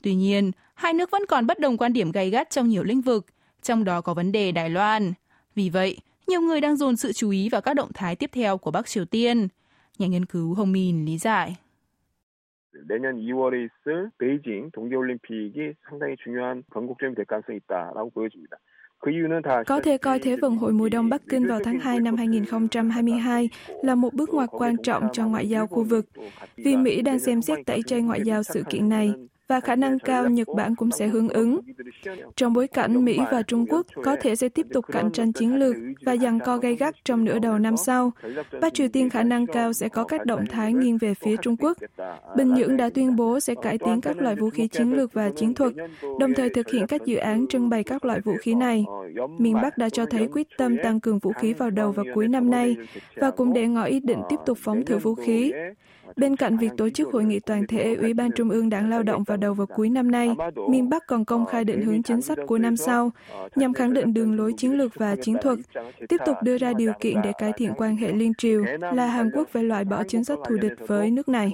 Tuy 0.03 0.15
nhiên, 0.15 0.51
hai 0.75 0.93
nước 0.93 1.11
vẫn 1.11 1.23
còn 1.29 1.47
bất 1.47 1.61
đồng 1.61 1.77
quan 1.77 1.93
điểm 1.93 2.13
gay 2.13 2.31
gắt 2.31 2.51
trong 2.51 2.69
nhiều 2.69 2.83
lĩnh 2.83 3.01
vực, 3.01 3.27
trong 3.63 3.85
đó 3.85 4.01
có 4.01 4.15
vấn 4.15 4.33
đề 4.33 4.53
Đài 4.53 4.71
Loan. 4.71 5.13
Vì 5.55 5.71
vậy, 5.71 5.99
nhiều 6.27 6.41
người 6.41 6.61
đang 6.61 6.77
dồn 6.77 6.97
sự 6.97 7.13
chú 7.13 7.31
ý 7.31 7.49
vào 7.49 7.61
các 7.61 7.75
động 7.75 7.91
thái 7.95 8.17
tiếp 8.17 8.31
theo 8.33 8.59
của 8.59 8.71
Bắc 8.71 8.87
Triều 8.87 9.05
Tiên. 9.05 9.49
Nhà 9.99 10.07
nghiên 10.07 10.25
cứu 10.25 10.55
Hồng 10.55 10.73
Min 10.73 11.05
lý 11.05 11.19
giải. 11.19 11.57
내년 12.87 13.17
2월에 13.17 13.67
있을 13.67 14.11
베이징 14.19 14.71
동계올림픽이 14.73 15.75
상당히 15.89 16.17
중요한 16.23 16.63
건국점이 16.71 17.15
될 17.15 17.25
가능성이 17.25 17.59
있다라고 17.59 18.11
보여집니다. 18.11 18.57
Có 19.68 19.80
thể 19.80 19.98
coi 19.98 20.20
Thế 20.20 20.36
vận 20.36 20.56
hội 20.56 20.74
mùa 20.74 20.90
đông 20.90 21.10
Bắc 21.10 21.22
Kinh 21.30 21.48
vào 21.48 21.60
tháng 21.64 21.80
2 21.80 22.00
năm 22.00 22.16
2022 22.16 23.50
là 23.82 23.96
một 23.96 24.14
bước 24.14 24.30
ngoặt 24.34 24.50
quan 24.52 24.78
trọng 24.84 25.04
cho 25.14 25.28
ngoại 25.28 25.50
giao 25.50 25.68
khu 25.68 25.84
vực, 25.84 26.06
vì 26.58 26.76
Mỹ 26.76 27.02
đang 27.02 27.20
xem 27.20 27.42
xét 27.42 27.66
tẩy 27.66 27.82
chay 27.84 28.02
ngoại 28.02 28.22
giao 28.24 28.44
sự 28.44 28.64
kiện 28.70 28.90
này 28.90 29.14
và 29.54 29.60
khả 29.60 29.76
năng 29.76 30.00
cao 30.00 30.30
Nhật 30.30 30.48
Bản 30.56 30.76
cũng 30.76 30.92
sẽ 30.92 31.08
hưởng 31.08 31.30
ứng. 31.30 31.60
Trong 32.36 32.54
bối 32.54 32.68
cảnh 32.68 33.06
Mỹ 33.06 33.20
và 33.32 33.42
Trung 33.42 33.66
Quốc 33.70 33.86
có 34.04 34.16
thể 34.22 34.36
sẽ 34.36 34.50
tiếp 34.50 34.68
tục 34.74 34.86
cạnh 34.92 35.12
tranh 35.12 35.34
chiến 35.34 35.56
lược 35.56 35.76
và 36.06 36.16
giằng 36.16 36.40
co 36.40 36.58
gay 36.58 36.76
gắt 36.76 36.96
trong 37.06 37.26
nửa 37.26 37.40
đầu 37.40 37.60
năm 37.60 37.78
sau, 37.78 38.12
Bắc 38.62 38.74
Triều 38.74 38.88
Tiên 38.88 39.10
khả 39.10 39.24
năng 39.24 39.48
cao 39.48 39.74
sẽ 39.74 39.90
có 39.90 40.04
các 40.04 40.26
động 40.26 40.46
thái 40.50 40.74
nghiêng 40.74 40.98
về 40.98 41.14
phía 41.14 41.36
Trung 41.42 41.56
Quốc. 41.60 41.78
Bình 42.38 42.54
Nhưỡng 42.54 42.78
đã 42.78 42.90
tuyên 42.90 43.16
bố 43.16 43.40
sẽ 43.40 43.56
cải 43.62 43.78
tiến 43.78 44.02
các 44.02 44.18
loại 44.18 44.36
vũ 44.36 44.50
khí 44.50 44.68
chiến 44.68 44.94
lược 44.94 45.14
và 45.14 45.30
chiến 45.36 45.54
thuật, 45.54 45.74
đồng 46.20 46.34
thời 46.34 46.50
thực 46.50 46.70
hiện 46.70 46.88
các 46.88 47.06
dự 47.06 47.18
án 47.18 47.48
trưng 47.48 47.70
bày 47.70 47.84
các 47.84 48.06
loại 48.06 48.20
vũ 48.20 48.34
khí 48.42 48.56
này. 48.56 48.86
Miền 49.38 49.54
Bắc 49.62 49.78
đã 49.78 49.90
cho 49.90 50.06
thấy 50.06 50.28
quyết 50.32 50.48
tâm 50.58 50.78
tăng 50.84 51.00
cường 51.00 51.20
vũ 51.20 51.32
khí 51.32 51.54
vào 51.54 51.70
đầu 51.70 51.92
và 51.92 52.04
cuối 52.14 52.28
năm 52.28 52.50
nay 52.50 52.76
và 53.16 53.32
cũng 53.32 53.54
để 53.54 53.68
ngỏ 53.68 53.84
ý 53.84 54.00
định 54.00 54.20
tiếp 54.30 54.40
tục 54.46 54.58
phóng 54.62 54.86
thử 54.86 54.98
vũ 54.98 55.16
khí. 55.16 55.54
Bên 56.17 56.37
cạnh 56.37 56.57
việc 56.57 56.71
tổ 56.77 56.91
chức 56.91 57.09
hội 57.13 57.25
nghị 57.25 57.41
toàn 57.41 57.67
thể 57.67 57.95
Ủy 57.95 58.15
ban 58.15 58.31
Trung 58.33 58.51
ương 58.51 58.69
Đảng 58.69 58.91
Lao 58.91 59.03
động 59.03 59.25
vào 59.25 59.37
đầu 59.37 59.55
và 59.55 59.65
cuối 59.65 59.91
năm 59.91 60.11
nay, 60.11 60.29
miền 60.71 60.89
Bắc 60.89 61.07
còn 61.07 61.25
công 61.25 61.47
khai 61.47 61.65
định 61.65 61.83
hướng 61.83 62.03
chính 62.03 62.23
sách 62.23 62.39
của 62.47 62.59
năm 62.59 62.77
sau, 62.77 63.11
nhằm 63.57 63.73
khẳng 63.73 63.93
định 63.93 64.15
đường 64.15 64.37
lối 64.37 64.53
chiến 64.57 64.73
lược 64.79 64.95
và 64.95 65.17
chiến 65.23 65.37
thuật, 65.43 65.59
tiếp 66.09 66.17
tục 66.27 66.37
đưa 66.43 66.59
ra 66.59 66.73
điều 66.73 66.93
kiện 67.01 67.17
để 67.25 67.33
cải 67.39 67.53
thiện 67.57 67.73
quan 67.77 67.97
hệ 67.97 68.13
liên 68.13 68.33
triều, 68.39 68.65
là 68.93 69.07
Hàn 69.07 69.31
Quốc 69.35 69.49
phải 69.49 69.65
loại 69.65 69.85
bỏ 69.85 70.05
chính 70.09 70.25
sách 70.25 70.39
thù 70.49 70.57
địch 70.57 70.73
với 70.87 71.11
nước 71.11 71.29
này. 71.29 71.53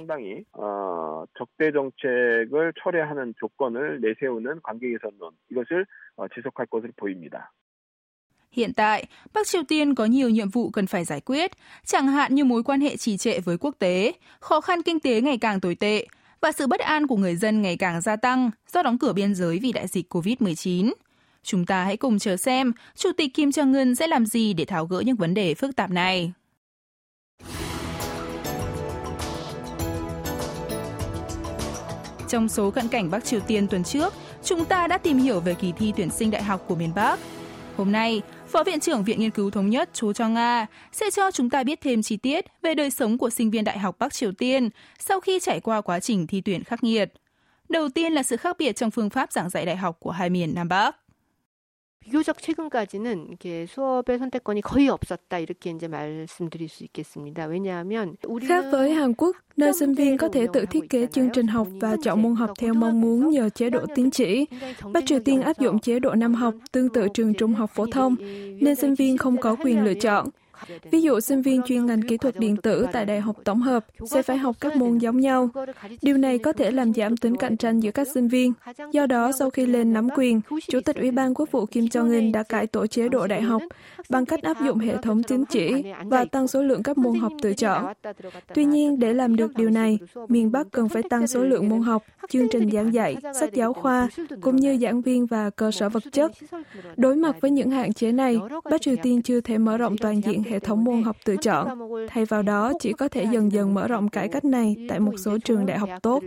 적대 1.39 1.71
정책을 1.71 2.73
철회하는 2.79 3.33
조건을 3.39 3.99
내세우는 4.01 4.61
관계 4.63 4.89
개선론 4.91 5.31
이것을 5.51 5.85
지속할 6.33 6.65
것으로 6.67 6.91
보입니다. 6.95 7.51
Hiện 8.52 8.72
tại, 8.72 9.06
Bắc 9.34 9.46
Triều 9.46 9.62
Tiên 9.68 9.94
có 9.94 10.04
nhiều 10.04 10.28
nhiệm 10.28 10.50
vụ 10.50 10.70
cần 10.70 10.86
phải 10.86 11.04
giải 11.04 11.20
quyết, 11.20 11.50
chẳng 11.86 12.06
hạn 12.06 12.34
như 12.34 12.44
mối 12.44 12.62
quan 12.62 12.80
hệ 12.80 12.96
trì 12.96 13.16
trệ 13.16 13.40
với 13.40 13.56
quốc 13.60 13.74
tế, 13.78 14.12
khó 14.40 14.60
khăn 14.60 14.82
kinh 14.82 15.00
tế 15.00 15.20
ngày 15.20 15.38
càng 15.38 15.60
tồi 15.60 15.74
tệ 15.74 16.06
và 16.40 16.52
sự 16.52 16.66
bất 16.66 16.80
an 16.80 17.06
của 17.06 17.16
người 17.16 17.36
dân 17.36 17.62
ngày 17.62 17.76
càng 17.76 18.00
gia 18.00 18.16
tăng 18.16 18.50
do 18.72 18.82
đóng 18.82 18.98
cửa 18.98 19.12
biên 19.12 19.34
giới 19.34 19.58
vì 19.58 19.72
đại 19.72 19.86
dịch 19.86 20.14
COVID-19. 20.14 20.92
Chúng 21.42 21.66
ta 21.66 21.84
hãy 21.84 21.96
cùng 21.96 22.18
chờ 22.18 22.36
xem 22.36 22.72
Chủ 22.96 23.10
tịch 23.16 23.34
Kim 23.34 23.48
Jong-un 23.48 23.94
sẽ 23.94 24.06
làm 24.06 24.26
gì 24.26 24.52
để 24.52 24.64
tháo 24.64 24.86
gỡ 24.86 25.00
những 25.00 25.16
vấn 25.16 25.34
đề 25.34 25.54
phức 25.54 25.76
tạp 25.76 25.90
này. 25.90 26.32
Trong 32.28 32.48
số 32.48 32.70
cận 32.70 32.88
cảnh 32.88 33.10
Bắc 33.10 33.24
Triều 33.24 33.40
Tiên 33.40 33.68
tuần 33.68 33.84
trước, 33.84 34.14
chúng 34.44 34.64
ta 34.64 34.86
đã 34.86 34.98
tìm 34.98 35.18
hiểu 35.18 35.40
về 35.40 35.54
kỳ 35.54 35.72
thi 35.72 35.92
tuyển 35.96 36.10
sinh 36.10 36.30
đại 36.30 36.42
học 36.42 36.64
của 36.68 36.74
miền 36.74 36.94
Bắc. 36.94 37.20
Hôm 37.76 37.92
nay, 37.92 38.22
Phó 38.52 38.64
Viện 38.64 38.80
trưởng 38.80 39.04
Viện 39.04 39.20
Nghiên 39.20 39.30
cứu 39.30 39.50
Thống 39.50 39.70
nhất 39.70 39.90
Chú 39.92 40.12
Cho 40.12 40.28
Nga 40.28 40.66
sẽ 40.92 41.10
cho 41.10 41.30
chúng 41.30 41.50
ta 41.50 41.62
biết 41.62 41.80
thêm 41.80 42.02
chi 42.02 42.16
tiết 42.16 42.44
về 42.62 42.74
đời 42.74 42.90
sống 42.90 43.18
của 43.18 43.30
sinh 43.30 43.50
viên 43.50 43.64
Đại 43.64 43.78
học 43.78 43.96
Bắc 43.98 44.12
Triều 44.14 44.32
Tiên 44.32 44.70
sau 44.98 45.20
khi 45.20 45.38
trải 45.40 45.60
qua 45.60 45.80
quá 45.80 46.00
trình 46.00 46.26
thi 46.26 46.40
tuyển 46.40 46.64
khắc 46.64 46.84
nghiệt. 46.84 47.12
Đầu 47.68 47.88
tiên 47.88 48.12
là 48.12 48.22
sự 48.22 48.36
khác 48.36 48.56
biệt 48.58 48.76
trong 48.76 48.90
phương 48.90 49.10
pháp 49.10 49.32
giảng 49.32 49.50
dạy 49.50 49.66
đại 49.66 49.76
học 49.76 49.96
của 50.00 50.10
hai 50.10 50.30
miền 50.30 50.54
Nam 50.54 50.68
Bắc. 50.68 50.96
비교적 52.05 52.41
최근까지는 52.41 53.27
이렇게 53.29 53.65
수업의 53.65 54.19
선택권이 54.19 54.61
거의 54.61 54.89
없었다 54.89 55.39
이렇게 55.39 55.71
이제 55.71 55.87
말씀드릴 55.87 56.69
수 56.69 56.83
있겠습니다. 56.83 57.47
왜냐하면 57.47 58.15
khác 58.47 58.65
với 58.71 58.93
Hàn 58.93 59.13
Quốc, 59.15 59.35
nơi 59.57 59.73
sinh 59.73 59.93
viên 59.95 60.17
có 60.17 60.29
thể 60.29 60.47
tự 60.53 60.65
thiết 60.65 60.89
kế 60.89 61.07
chương 61.07 61.29
trình 61.33 61.47
học 61.47 61.67
và 61.81 61.95
chọn 62.03 62.21
môn 62.21 62.35
học 62.35 62.51
theo 62.59 62.73
mong 62.73 63.01
muốn 63.01 63.29
nhờ 63.29 63.49
chế 63.49 63.69
độ 63.69 63.85
tín 63.95 64.11
chỉ. 64.11 64.45
Bắc 64.93 65.05
Triều 65.05 65.19
Tiên 65.19 65.41
áp 65.41 65.59
dụng 65.59 65.79
chế 65.79 65.99
độ 65.99 66.15
năm 66.15 66.33
học 66.33 66.53
tương 66.71 66.89
tự 66.89 67.07
trường 67.13 67.33
trung 67.33 67.53
học 67.53 67.71
phổ 67.73 67.85
thông, 67.85 68.15
nên 68.61 68.75
sinh 68.75 68.95
viên 68.95 69.17
không 69.17 69.37
có 69.37 69.55
quyền 69.55 69.83
lựa 69.83 69.93
chọn. 69.93 70.27
Ví 70.90 71.02
dụ, 71.02 71.20
sinh 71.20 71.42
viên 71.42 71.62
chuyên 71.62 71.86
ngành 71.86 72.02
kỹ 72.02 72.16
thuật 72.16 72.38
điện 72.38 72.56
tử 72.56 72.86
tại 72.92 73.06
Đại 73.06 73.20
học 73.20 73.36
Tổng 73.44 73.60
hợp 73.60 73.86
sẽ 74.10 74.22
phải 74.22 74.38
học 74.38 74.56
các 74.60 74.76
môn 74.76 74.98
giống 74.98 75.20
nhau. 75.20 75.48
Điều 76.02 76.16
này 76.16 76.38
có 76.38 76.52
thể 76.52 76.70
làm 76.70 76.94
giảm 76.94 77.16
tính 77.16 77.36
cạnh 77.36 77.56
tranh 77.56 77.80
giữa 77.80 77.90
các 77.90 78.08
sinh 78.14 78.28
viên. 78.28 78.52
Do 78.92 79.06
đó, 79.06 79.32
sau 79.38 79.50
khi 79.50 79.66
lên 79.66 79.92
nắm 79.92 80.08
quyền, 80.16 80.40
Chủ 80.68 80.80
tịch 80.80 80.96
Ủy 80.96 81.10
ban 81.10 81.34
Quốc 81.34 81.50
vụ 81.50 81.66
Kim 81.66 81.84
Jong-un 81.84 82.32
đã 82.32 82.42
cải 82.42 82.66
tổ 82.66 82.86
chế 82.86 83.08
độ 83.08 83.26
đại 83.26 83.42
học 83.42 83.62
bằng 84.08 84.26
cách 84.26 84.42
áp 84.42 84.64
dụng 84.64 84.78
hệ 84.78 84.96
thống 85.02 85.22
tín 85.22 85.44
chỉ 85.44 85.82
và 86.04 86.24
tăng 86.24 86.48
số 86.48 86.62
lượng 86.62 86.82
các 86.82 86.98
môn 86.98 87.14
học 87.18 87.32
tự 87.42 87.54
chọn. 87.54 87.92
Tuy 88.54 88.64
nhiên, 88.64 88.98
để 88.98 89.12
làm 89.12 89.36
được 89.36 89.56
điều 89.56 89.70
này, 89.70 89.98
miền 90.28 90.52
Bắc 90.52 90.66
cần 90.70 90.88
phải 90.88 91.02
tăng 91.02 91.26
số 91.26 91.44
lượng 91.44 91.68
môn 91.68 91.80
học, 91.80 92.02
chương 92.30 92.48
trình 92.52 92.70
giảng 92.70 92.94
dạy, 92.94 93.16
sách 93.40 93.52
giáo 93.54 93.72
khoa, 93.72 94.08
cũng 94.40 94.56
như 94.56 94.78
giảng 94.78 95.02
viên 95.02 95.26
và 95.26 95.50
cơ 95.50 95.70
sở 95.70 95.88
vật 95.88 96.02
chất. 96.12 96.32
Đối 96.96 97.16
mặt 97.16 97.36
với 97.40 97.50
những 97.50 97.70
hạn 97.70 97.92
chế 97.92 98.12
này, 98.12 98.38
Bắc 98.70 98.82
Triều 98.82 98.96
Tiên 99.02 99.22
chưa 99.22 99.40
thể 99.40 99.58
mở 99.58 99.76
rộng 99.76 99.98
toàn 99.98 100.20
diện 100.20 100.42
hệ 100.49 100.59
thống 100.59 100.83
môn 100.83 101.03
học 101.03 101.17
tự 101.25 101.35
chọn. 101.41 101.67
Thay 102.07 102.25
vào 102.25 102.41
đó, 102.41 102.73
chỉ 102.79 102.93
có 102.93 103.07
thể 103.07 103.27
dần 103.31 103.51
dần 103.51 103.73
mở 103.73 103.87
rộng 103.87 104.09
cải 104.09 104.27
cách 104.27 104.45
này 104.45 104.75
tại 104.89 104.99
một 104.99 105.13
số 105.17 105.37
trường 105.37 105.65
đại 105.65 105.77
học 105.77 105.89
tốt. 106.01 106.23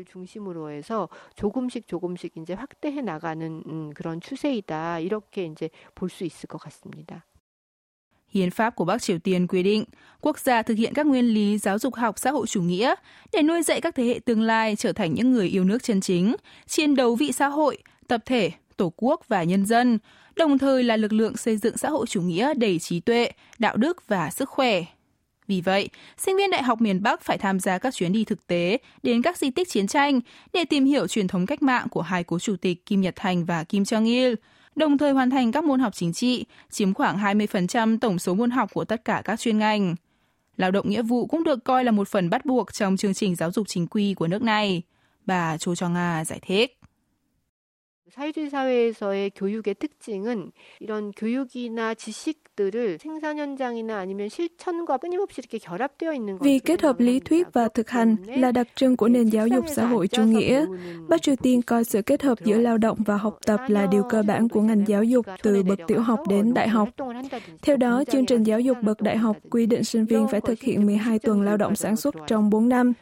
조금씩 1.37 1.87
조금씩 1.87 2.37
이제 2.37 2.55
확대해 2.55 3.01
나가는 3.01 3.63
그런 3.95 4.21
추세이다. 4.21 5.01
이렇게 5.01 5.47
이제 5.47 5.71
볼 5.95 6.11
수 6.11 6.25
있을 6.25 6.47
것 6.49 6.59
같습니다. 6.59 7.25
Hiến 8.35 8.51
pháp 8.51 8.77
của 8.77 8.85
Bắc 8.85 9.03
Triều 9.03 9.19
Tiên 9.19 9.47
quy 9.47 9.63
định 9.63 9.85
quốc 10.21 10.39
gia 10.39 10.63
thực 10.63 10.75
hiện 10.75 10.95
các 10.95 11.07
nguyên 11.07 11.25
lý 11.35 11.59
giáo 11.59 11.79
dục 11.79 11.95
học 11.95 12.19
xã 12.19 12.31
hội 12.31 12.47
chủ 12.47 12.63
nghĩa 12.63 12.95
để 13.33 13.43
nuôi 13.43 13.63
dạy 13.63 13.81
các 13.81 13.95
thế 13.95 14.05
hệ 14.05 14.21
tương 14.25 14.43
lai 14.43 14.77
trở 14.77 14.93
thành 14.93 15.15
những 15.15 15.33
người 15.33 15.49
yêu 15.49 15.65
nước 15.65 15.83
chân 15.83 16.01
chính, 16.01 16.37
chiến 16.67 16.95
đấu 16.95 17.15
vị 17.15 17.33
xã 17.33 17.49
hội, 17.49 17.79
tập 18.09 18.21
thể, 18.27 18.51
tổ 18.77 18.93
quốc 18.97 19.29
và 19.29 19.43
nhân 19.43 19.67
dân, 19.67 19.99
đồng 20.36 20.58
thời 20.58 20.84
là 20.84 20.98
lực 20.98 21.14
lượng 21.14 21.38
xây 21.38 21.58
dựng 21.58 21.78
xã 21.78 21.90
hội 21.90 22.06
chủ 22.08 22.22
nghĩa 22.22 22.54
đầy 22.54 22.80
trí 22.80 23.00
tuệ, 23.00 23.32
đạo 23.60 23.78
đức 23.78 24.08
và 24.08 24.30
sức 24.30 24.50
khỏe. 24.50 24.84
Vì 25.48 25.62
vậy, 25.62 25.90
sinh 26.18 26.38
viên 26.38 26.52
Đại 26.52 26.64
học 26.64 26.82
miền 26.82 27.04
Bắc 27.04 27.22
phải 27.22 27.38
tham 27.38 27.60
gia 27.60 27.78
các 27.78 27.94
chuyến 27.94 28.12
đi 28.12 28.26
thực 28.26 28.48
tế 28.48 28.78
đến 29.04 29.22
các 29.22 29.38
di 29.38 29.52
tích 29.52 29.70
chiến 29.70 29.88
tranh 29.88 30.20
để 30.54 30.66
tìm 30.66 30.86
hiểu 30.86 31.08
truyền 31.08 31.28
thống 31.28 31.46
cách 31.46 31.62
mạng 31.62 31.88
của 31.90 32.02
hai 32.02 32.24
cố 32.24 32.40
chủ 32.40 32.56
tịch 32.56 32.86
Kim 32.86 33.02
Nhật 33.02 33.16
Thành 33.16 33.46
và 33.46 33.64
Kim 33.64 33.84
Jong 33.84 34.06
Il, 34.06 34.34
đồng 34.76 34.98
thời 34.98 35.12
hoàn 35.12 35.30
thành 35.30 35.52
các 35.52 35.64
môn 35.64 35.80
học 35.80 35.94
chính 35.96 36.14
trị, 36.14 36.46
chiếm 36.72 36.94
khoảng 36.94 37.18
20% 37.18 37.98
tổng 38.00 38.20
số 38.20 38.34
môn 38.34 38.52
học 38.52 38.70
của 38.74 38.86
tất 38.86 39.06
cả 39.06 39.22
các 39.26 39.40
chuyên 39.40 39.60
ngành. 39.60 39.96
Lao 40.58 40.72
động 40.72 40.90
nghĩa 40.90 41.02
vụ 41.02 41.26
cũng 41.26 41.44
được 41.44 41.64
coi 41.64 41.84
là 41.84 41.92
một 41.92 42.08
phần 42.08 42.30
bắt 42.30 42.46
buộc 42.46 42.74
trong 42.74 42.98
chương 42.98 43.14
trình 43.14 43.36
giáo 43.36 43.52
dục 43.52 43.68
chính 43.68 43.88
quy 43.88 44.14
của 44.14 44.28
nước 44.28 44.42
này. 44.42 44.82
Bà 45.26 45.58
Chu 45.58 45.76
Cho 45.76 45.90
Nga 45.90 46.26
giải 46.26 46.40
thích. 46.42 46.83
사회주의 48.15 48.49
사회에서의 48.49 49.31
교육의 49.35 49.75
특징은 49.79 50.51
이런 50.81 51.13
교육이나 51.13 51.95
지식들을 51.95 52.99
생산 52.99 53.37
현장이나 53.39 53.99
아니면 53.99 54.29
실천과 54.29 54.97
끊임없이 54.97 55.41
이렇게 55.41 55.59
결합되어 55.59 56.15
있는 56.15 56.39
Vì 56.41 56.59
kết 56.59 56.83
hợp 56.83 57.01
lý 57.01 57.21
thuyết 57.21 57.47
và 57.53 57.69
thực 57.69 57.91
hành 57.91 58.17
là 58.27 58.53
đặc 58.53 58.69
trưng 58.75 58.97
của 58.97 59.09
nền 59.09 59.29
giáo 59.29 59.47
dục 59.47 59.65
xã 59.69 59.87
hội 59.87 60.09
chủ 60.09 60.23
nghĩa. 60.23 60.67
Bắc 61.09 61.23
Triều 61.23 61.37
Tiên 61.37 61.63
coi 61.63 61.85
sự 61.85 62.03
kết 62.03 62.23
hợp 62.23 62.39
giữa 62.45 62.59
lao 62.59 62.79
động 62.79 62.99
và 63.07 63.17
học 63.17 63.39
tập 63.47 63.61
là 63.69 63.87
điều 63.87 64.03
cơ 64.03 64.23
bản 64.23 64.49
của 64.49 64.61
ngành 64.61 64.85
giáo 64.89 65.05
dục 65.05 65.27
từ 65.43 65.63
bậc 65.63 65.79
tiểu 65.87 66.01
học 66.01 66.21
đến 66.29 66.55
đại 66.55 66.69
học. 66.69 66.89
Theo 67.63 67.77
đó, 67.77 68.05
chương 68.13 68.27
trình 68.27 68.43
giáo 68.43 68.61
dục 68.61 68.77
bậc 68.83 69.01
đại 69.01 69.17
học 69.17 69.37
quy 69.51 69.67
định 69.67 69.85
sinh 69.85 70.05
viên 70.05 70.29
phải 70.29 70.41
thực 70.41 70.61
hiện 70.61 70.87
12 70.87 71.19
tuần 71.19 71.43
lao 71.43 71.57
động 71.57 71.77
sản 71.77 71.97
xuất 71.97 72.15
trong 72.27 72.51
4 72.51 72.69
năm, 72.69 72.93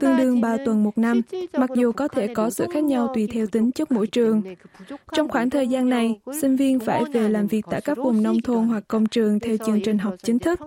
tương 0.00 0.16
đương 0.16 0.40
3 0.40 0.56
tuần 0.64 0.84
một 0.84 0.98
năm, 0.98 1.20
mặc 1.52 1.70
dù 1.74 1.92
có 1.92 2.08
thể 2.08 2.26
có 2.34 2.50
sự 2.50 2.66
khác 2.72 2.84
nhau 2.84 3.12
tùy 3.14 3.26
theo 3.26 3.46
tính 3.46 3.72
chất 3.72 3.92
mỗi 3.92 4.06
trường. 4.06 4.42
Trong 5.13 5.27
khoảng 5.29 5.49
thời 5.49 5.67
gian 5.67 5.89
này, 5.89 6.19
sinh 6.41 6.55
viên 6.55 6.79
phải 6.79 7.03
về 7.13 7.29
làm 7.29 7.47
việc 7.47 7.65
tại 7.69 7.81
các 7.81 7.97
vùng 7.97 8.23
nông 8.23 8.41
thôn 8.41 8.67
hoặc 8.67 8.83
công 8.87 9.05
trường 9.05 9.39
theo 9.39 9.57
chương 9.57 9.81
trình 9.81 9.97
học 9.97 10.15
chính 10.23 10.39
thức. 10.39 10.59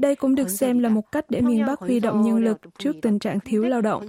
Đây 0.00 0.16
cũng 0.16 0.34
được 0.34 0.48
xem 0.48 0.78
là 0.78 0.88
một 0.88 1.12
cách 1.12 1.24
để 1.28 1.40
miền 1.40 1.66
Bắc 1.66 1.78
huy 1.80 2.00
động 2.00 2.22
nhân 2.22 2.44
lực 2.44 2.60
trước 2.78 2.96
tình 3.02 3.18
trạng 3.18 3.40
thiếu 3.40 3.62
lao 3.62 3.80
động. 3.80 4.08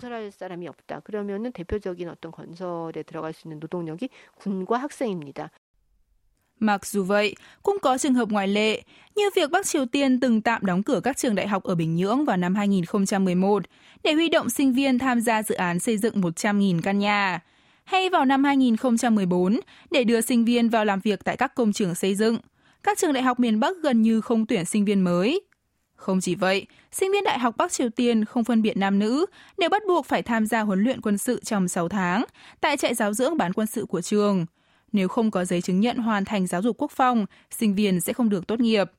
Mặc 6.59 6.85
dù 6.85 7.03
vậy, 7.03 7.35
cũng 7.63 7.77
có 7.81 7.97
trường 7.97 8.13
hợp 8.13 8.29
ngoại 8.29 8.47
lệ, 8.47 8.81
như 9.15 9.29
việc 9.35 9.51
Bắc 9.51 9.65
Triều 9.65 9.85
Tiên 9.85 10.19
từng 10.19 10.41
tạm 10.41 10.65
đóng 10.65 10.83
cửa 10.83 10.99
các 11.03 11.17
trường 11.17 11.35
đại 11.35 11.47
học 11.47 11.63
ở 11.63 11.75
Bình 11.75 11.95
Nhưỡng 11.95 12.25
vào 12.25 12.37
năm 12.37 12.55
2011 12.55 13.63
để 14.03 14.13
huy 14.13 14.29
động 14.29 14.49
sinh 14.49 14.73
viên 14.73 14.99
tham 14.99 15.21
gia 15.21 15.43
dự 15.43 15.55
án 15.55 15.79
xây 15.79 15.97
dựng 15.97 16.21
100.000 16.21 16.81
căn 16.81 16.99
nhà 16.99 17.39
hay 17.89 18.09
vào 18.09 18.25
năm 18.25 18.43
2014 18.43 19.59
để 19.91 20.03
đưa 20.03 20.21
sinh 20.21 20.45
viên 20.45 20.69
vào 20.69 20.85
làm 20.85 20.99
việc 20.99 21.23
tại 21.23 21.37
các 21.37 21.55
công 21.55 21.73
trường 21.73 21.95
xây 21.95 22.15
dựng. 22.15 22.37
Các 22.83 22.97
trường 22.97 23.13
đại 23.13 23.23
học 23.23 23.39
miền 23.39 23.59
Bắc 23.59 23.77
gần 23.83 24.01
như 24.01 24.21
không 24.21 24.45
tuyển 24.45 24.65
sinh 24.65 24.85
viên 24.85 25.01
mới. 25.01 25.41
Không 25.95 26.21
chỉ 26.21 26.35
vậy, 26.35 26.65
sinh 26.91 27.11
viên 27.11 27.23
Đại 27.23 27.39
học 27.39 27.57
Bắc 27.57 27.71
Triều 27.71 27.89
Tiên 27.89 28.25
không 28.25 28.43
phân 28.43 28.61
biệt 28.61 28.77
nam 28.77 28.99
nữ 28.99 29.25
đều 29.57 29.69
bắt 29.69 29.81
buộc 29.87 30.05
phải 30.05 30.21
tham 30.21 30.45
gia 30.45 30.61
huấn 30.61 30.83
luyện 30.83 31.01
quân 31.01 31.17
sự 31.17 31.39
trong 31.43 31.67
6 31.67 31.89
tháng 31.89 32.25
tại 32.61 32.77
trại 32.77 32.93
giáo 32.93 33.13
dưỡng 33.13 33.37
bán 33.37 33.53
quân 33.53 33.67
sự 33.67 33.85
của 33.85 34.01
trường. 34.01 34.45
Nếu 34.91 35.07
không 35.07 35.31
có 35.31 35.45
giấy 35.45 35.61
chứng 35.61 35.79
nhận 35.79 35.97
hoàn 35.97 36.25
thành 36.25 36.47
giáo 36.47 36.61
dục 36.61 36.77
quốc 36.77 36.91
phòng, 36.91 37.25
sinh 37.51 37.75
viên 37.75 38.01
sẽ 38.01 38.13
không 38.13 38.29
được 38.29 38.47
tốt 38.47 38.59
nghiệp. 38.59 38.91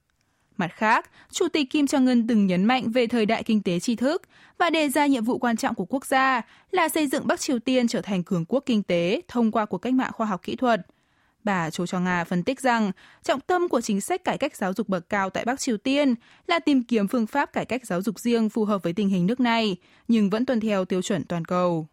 Mặt 0.61 0.73
khác, 0.75 1.11
Chủ 1.31 1.49
tịch 1.49 1.71
Kim 1.71 1.85
Jong-un 1.85 2.25
từng 2.29 2.47
nhấn 2.47 2.65
mạnh 2.65 2.91
về 2.91 3.07
thời 3.07 3.27
đại 3.27 3.43
kinh 3.43 3.63
tế 3.63 3.81
tri 3.81 3.97
thức 3.97 4.23
và 4.59 4.71
đề 4.71 4.89
ra 4.89 5.07
nhiệm 5.07 5.25
vụ 5.25 5.39
quan 5.39 5.57
trọng 5.57 5.75
của 5.75 5.85
quốc 5.85 6.07
gia 6.07 6.43
là 6.71 6.89
xây 6.89 7.07
dựng 7.07 7.27
Bắc 7.27 7.41
Triều 7.41 7.59
Tiên 7.59 7.89
trở 7.89 8.01
thành 8.01 8.23
cường 8.23 8.45
quốc 8.45 8.63
kinh 8.67 8.83
tế 8.83 9.21
thông 9.29 9.53
qua 9.53 9.65
cuộc 9.65 9.79
cách 9.79 9.93
mạng 9.95 10.11
khoa 10.15 10.27
học 10.27 10.41
kỹ 10.43 10.57
thuật. 10.57 10.81
Bà 11.45 11.71
Cho 11.71 11.87
Cho 11.87 12.01
Nga 12.01 12.25
phân 12.25 12.43
tích 12.43 12.61
rằng, 12.61 12.93
trọng 13.23 13.41
tâm 13.41 13.69
của 13.69 13.81
chính 13.81 14.01
sách 14.01 14.25
cải 14.25 14.39
cách 14.39 14.57
giáo 14.57 14.73
dục 14.73 14.89
bậc 14.89 15.09
cao 15.09 15.31
tại 15.31 15.45
Bắc 15.45 15.61
Triều 15.61 15.77
Tiên 15.77 16.15
là 16.47 16.59
tìm 16.59 16.83
kiếm 16.83 17.09
phương 17.09 17.27
pháp 17.27 17.53
cải 17.53 17.65
cách 17.65 17.87
giáo 17.87 18.03
dục 18.03 18.21
riêng 18.21 18.49
phù 18.49 18.65
hợp 18.65 18.83
với 18.83 18.93
tình 18.93 19.09
hình 19.09 19.27
nước 19.27 19.41
này, 19.41 19.77
nhưng 20.09 20.31
vẫn 20.31 20.47
tuân 20.47 20.61
theo 20.61 20.85
tiêu 20.85 21.03
chuẩn 21.03 21.25
toàn 21.25 21.45
cầu. 21.45 21.87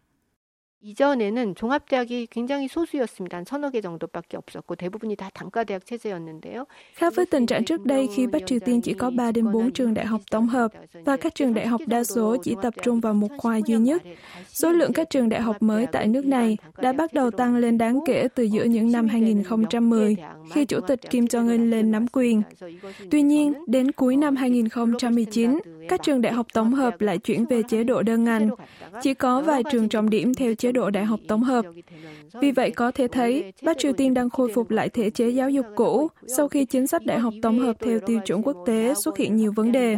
이전에는 0.83 1.55
종합대학이 1.55 2.27
굉장히 2.29 2.67
소수였습니다. 2.67 3.37
한 3.37 3.45
서너 3.45 3.69
개 3.69 3.79
정도밖에 3.79 4.35
없었고 4.35 4.75
대부분이 4.75 5.15
다 5.15 5.29
단과대학 5.33 5.85
체제였는데요. 5.85 6.65
Khác 6.95 7.15
với 7.15 7.25
tình 7.25 7.45
trạng 7.45 7.65
trước 7.65 7.85
đây 7.85 8.07
khi 8.15 8.27
Bắc 8.27 8.41
Triều 8.45 8.59
Tiên 8.59 8.81
chỉ 8.81 8.93
có 8.93 9.09
3 9.09 9.31
đến 9.31 9.51
4 9.51 9.71
trường 9.71 9.93
đại 9.93 10.05
học 10.05 10.21
tổng 10.31 10.47
hợp 10.47 10.71
và 11.05 11.17
các 11.17 11.35
trường 11.35 11.53
đại 11.53 11.67
học 11.67 11.81
đa 11.85 12.03
số 12.03 12.37
chỉ 12.43 12.55
tập 12.61 12.73
trung 12.83 12.99
vào 12.99 13.13
một 13.13 13.27
khoa 13.37 13.59
duy 13.65 13.77
nhất. 13.77 14.01
Số 14.49 14.71
lượng 14.71 14.93
các 14.93 15.09
trường 15.09 15.29
đại 15.29 15.41
học 15.41 15.61
mới 15.61 15.87
tại 15.87 16.07
nước 16.07 16.25
này 16.25 16.57
đã 16.77 16.93
bắt 16.93 17.13
đầu 17.13 17.31
tăng 17.31 17.55
lên 17.55 17.77
đáng 17.77 17.99
kể 18.05 18.27
từ 18.35 18.43
giữa 18.43 18.63
những 18.63 18.91
năm 18.91 19.07
2010 19.07 20.15
khi 20.51 20.65
Chủ 20.65 20.79
tịch 20.87 21.01
Kim 21.09 21.25
Jong-un 21.25 21.69
lên 21.69 21.91
nắm 21.91 22.05
quyền. 22.07 22.41
Tuy 23.11 23.21
nhiên, 23.21 23.53
đến 23.67 23.91
cuối 23.91 24.17
năm 24.17 24.35
2019, 24.35 25.59
các 25.89 26.03
trường 26.03 26.21
đại 26.21 26.33
học 26.33 26.47
tổng 26.53 26.73
hợp 26.73 27.01
lại 27.01 27.17
chuyển 27.17 27.45
về 27.45 27.61
chế 27.69 27.83
độ 27.83 28.01
đơn 28.01 28.23
ngành. 28.23 28.49
Chỉ 29.01 29.13
có 29.13 29.41
vài 29.41 29.63
trường 29.71 29.89
trọng 29.89 30.09
điểm 30.09 30.33
theo 30.33 30.55
chế 30.55 30.66
độ 30.72 30.90
đại 30.90 31.04
học 31.04 31.20
tổng 31.28 31.42
hợp. 31.42 31.64
Vì 32.40 32.50
vậy 32.50 32.70
có 32.70 32.90
thể 32.90 33.08
thấy, 33.08 33.52
Bắc 33.62 33.78
Triều 33.78 33.92
Tiên 33.92 34.14
đang 34.14 34.30
khôi 34.30 34.52
phục 34.54 34.70
lại 34.70 34.88
thể 34.88 35.10
chế 35.10 35.28
giáo 35.28 35.50
dục 35.50 35.66
cũ 35.74 36.08
sau 36.36 36.48
khi 36.48 36.64
chính 36.64 36.86
sách 36.86 37.06
đại 37.06 37.18
học 37.18 37.34
tổng 37.42 37.58
hợp 37.58 37.76
theo 37.80 37.98
tiêu 38.06 38.20
chuẩn 38.26 38.42
quốc 38.42 38.56
tế 38.66 38.94
xuất 38.94 39.18
hiện 39.18 39.36
nhiều 39.36 39.52
vấn 39.56 39.72
đề. 39.72 39.96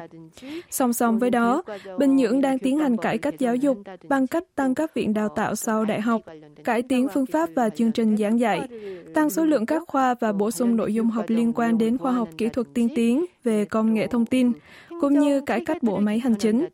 Song 0.71 0.93
song 0.93 1.19
với 1.19 1.31
đó, 1.31 1.63
Bình 1.99 2.17
Nhưỡng 2.17 2.41
đang 2.41 2.59
tiến 2.59 2.79
hành 2.79 2.97
cải 2.97 3.19
cách 3.19 3.35
giáo 3.39 3.57
dục 3.57 3.79
bằng 4.09 4.27
cách 4.27 4.45
tăng 4.55 4.75
các 4.75 4.95
viện 4.95 5.15
đào 5.15 5.29
tạo 5.29 5.55
sau 5.55 5.85
đại 5.85 6.01
học, 6.01 6.21
cải 6.65 6.83
tiến 6.83 7.09
phương 7.15 7.27
pháp 7.27 7.51
và 7.55 7.71
chương 7.71 7.93
trình 7.93 8.17
giảng 8.17 8.41
dạy, 8.41 8.69
tăng 9.15 9.31
số 9.31 9.45
lượng 9.45 9.67
các 9.67 9.83
khoa 9.87 10.15
và 10.21 10.33
bổ 10.33 10.51
sung 10.51 10.77
nội 10.77 10.95
dung 10.95 11.07
học 11.07 11.25
liên 11.29 11.53
quan 11.53 11.79
đến 11.79 11.99
khoa 11.99 12.13
học 12.13 12.29
kỹ 12.39 12.49
thuật 12.49 12.67
tiên 12.75 12.89
tiến 12.95 13.25
về 13.45 13.65
công 13.65 13.95
nghệ 13.95 14.07
thông 14.07 14.27
tin, 14.27 14.53
cũng 15.01 15.19
như 15.19 15.41
cải 15.41 15.65
cách 15.67 15.83
bộ 15.83 15.99
máy 15.99 16.19
hành 16.19 16.35
chính. 16.39 16.67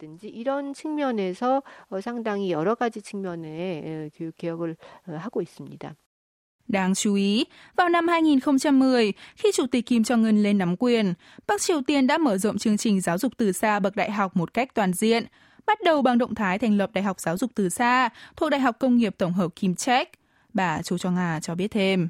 Đáng 6.69 6.95
chú 6.95 7.15
ý, 7.15 7.45
vào 7.77 7.89
năm 7.89 8.09
2010, 8.09 9.13
khi 9.37 9.49
Chủ 9.55 9.67
tịch 9.67 9.87
Kim 9.87 10.03
Jong-un 10.03 10.43
lên 10.43 10.59
nắm 10.59 10.77
quyền, 10.79 11.15
Bắc 11.47 11.61
Triều 11.61 11.81
Tiên 11.87 12.07
đã 12.07 12.19
mở 12.19 12.39
rộng 12.39 12.59
chương 12.59 12.77
trình 12.77 13.01
giáo 13.01 13.19
dục 13.19 13.33
từ 13.37 13.53
xa 13.53 13.81
bậc 13.81 13.97
đại 13.97 14.11
học 14.11 14.37
một 14.37 14.55
cách 14.55 14.75
toàn 14.75 14.93
diện, 14.93 15.25
bắt 15.67 15.79
đầu 15.85 16.03
bằng 16.03 16.19
động 16.19 16.35
thái 16.35 16.59
thành 16.59 16.77
lập 16.77 16.91
Đại 16.95 17.05
học 17.05 17.21
Giáo 17.21 17.37
dục 17.37 17.51
từ 17.55 17.69
xa 17.69 18.09
thuộc 18.37 18.51
Đại 18.51 18.61
học 18.61 18.77
Công 18.79 18.97
nghiệp 18.97 19.15
Tổng 19.19 19.33
hợp 19.33 19.49
Kim 19.57 19.75
Chek. 19.75 20.11
Bà 20.55 20.83
Chu 20.83 20.99
Cho 20.99 21.11
Nga 21.11 21.41
cho 21.43 21.55
biết 21.55 21.69
thêm. 21.71 22.09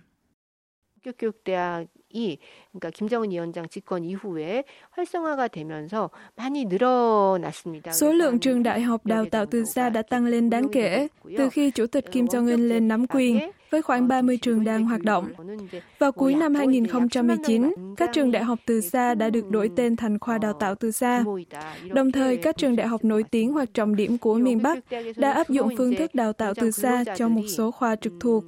이 2.76 2.80
그러니까 2.80 2.90
김정은 2.92 3.32
위원장 3.32 3.68
집권 3.68 4.04
이후에 4.04 4.64
활성화가 4.92 5.50
되면서 5.50 6.10
많이 6.36 6.66
늘어났습니다. 6.66 7.92
Số 7.92 8.14
lượng 8.14 8.40
trường 8.40 8.64
đại 8.64 8.82
học 8.82 9.06
đào 9.06 9.26
tạo 9.26 9.46
từ 9.46 9.66
xa 9.66 9.90
đã 9.90 10.02
tăng 10.02 10.26
lên 10.26 10.50
đáng 10.50 10.70
kể 10.72 11.08
từ 11.38 11.50
khi 11.50 11.72
Chủ 11.72 11.88
tịch 11.88 12.12
Kim 12.12 12.26
Jong-un 12.26 12.68
lên 12.68 12.88
nắm 12.88 13.08
quyền. 13.08 13.52
với 13.72 13.82
khoảng 13.82 14.08
30 14.08 14.38
trường 14.38 14.64
đang 14.64 14.86
hoạt 14.86 15.02
động. 15.02 15.28
Vào 16.00 16.12
cuối 16.12 16.36
năm 16.36 16.56
2019, 16.56 17.74
các 17.98 18.10
trường 18.14 18.32
đại 18.32 18.44
học 18.44 18.60
từ 18.66 18.82
xa 18.82 19.16
đã 19.16 19.30
được 19.30 19.50
đổi 19.50 19.70
tên 19.76 19.96
thành 19.96 20.20
khoa 20.20 20.38
đào 20.38 20.54
tạo 20.54 20.76
từ 20.76 20.92
xa. 20.92 21.24
Đồng 21.94 22.12
thời, 22.12 22.38
các 22.38 22.58
trường 22.58 22.76
đại 22.76 22.88
học 22.88 23.06
nổi 23.06 23.24
tiếng 23.24 23.54
hoặc 23.54 23.74
trọng 23.74 23.96
điểm 23.96 24.18
của 24.18 24.36
miền 24.36 24.62
Bắc 24.62 24.78
đã 25.16 25.32
áp 25.32 25.50
dụng 25.50 25.70
phương 25.78 25.96
thức 25.96 26.16
đào 26.16 26.34
tạo 26.34 26.54
từ 26.54 26.72
xa 26.72 27.04
cho 27.18 27.28
một 27.28 27.42
số 27.48 27.72
khoa 27.72 27.96
trực 27.96 28.14
thuộc. 28.20 28.44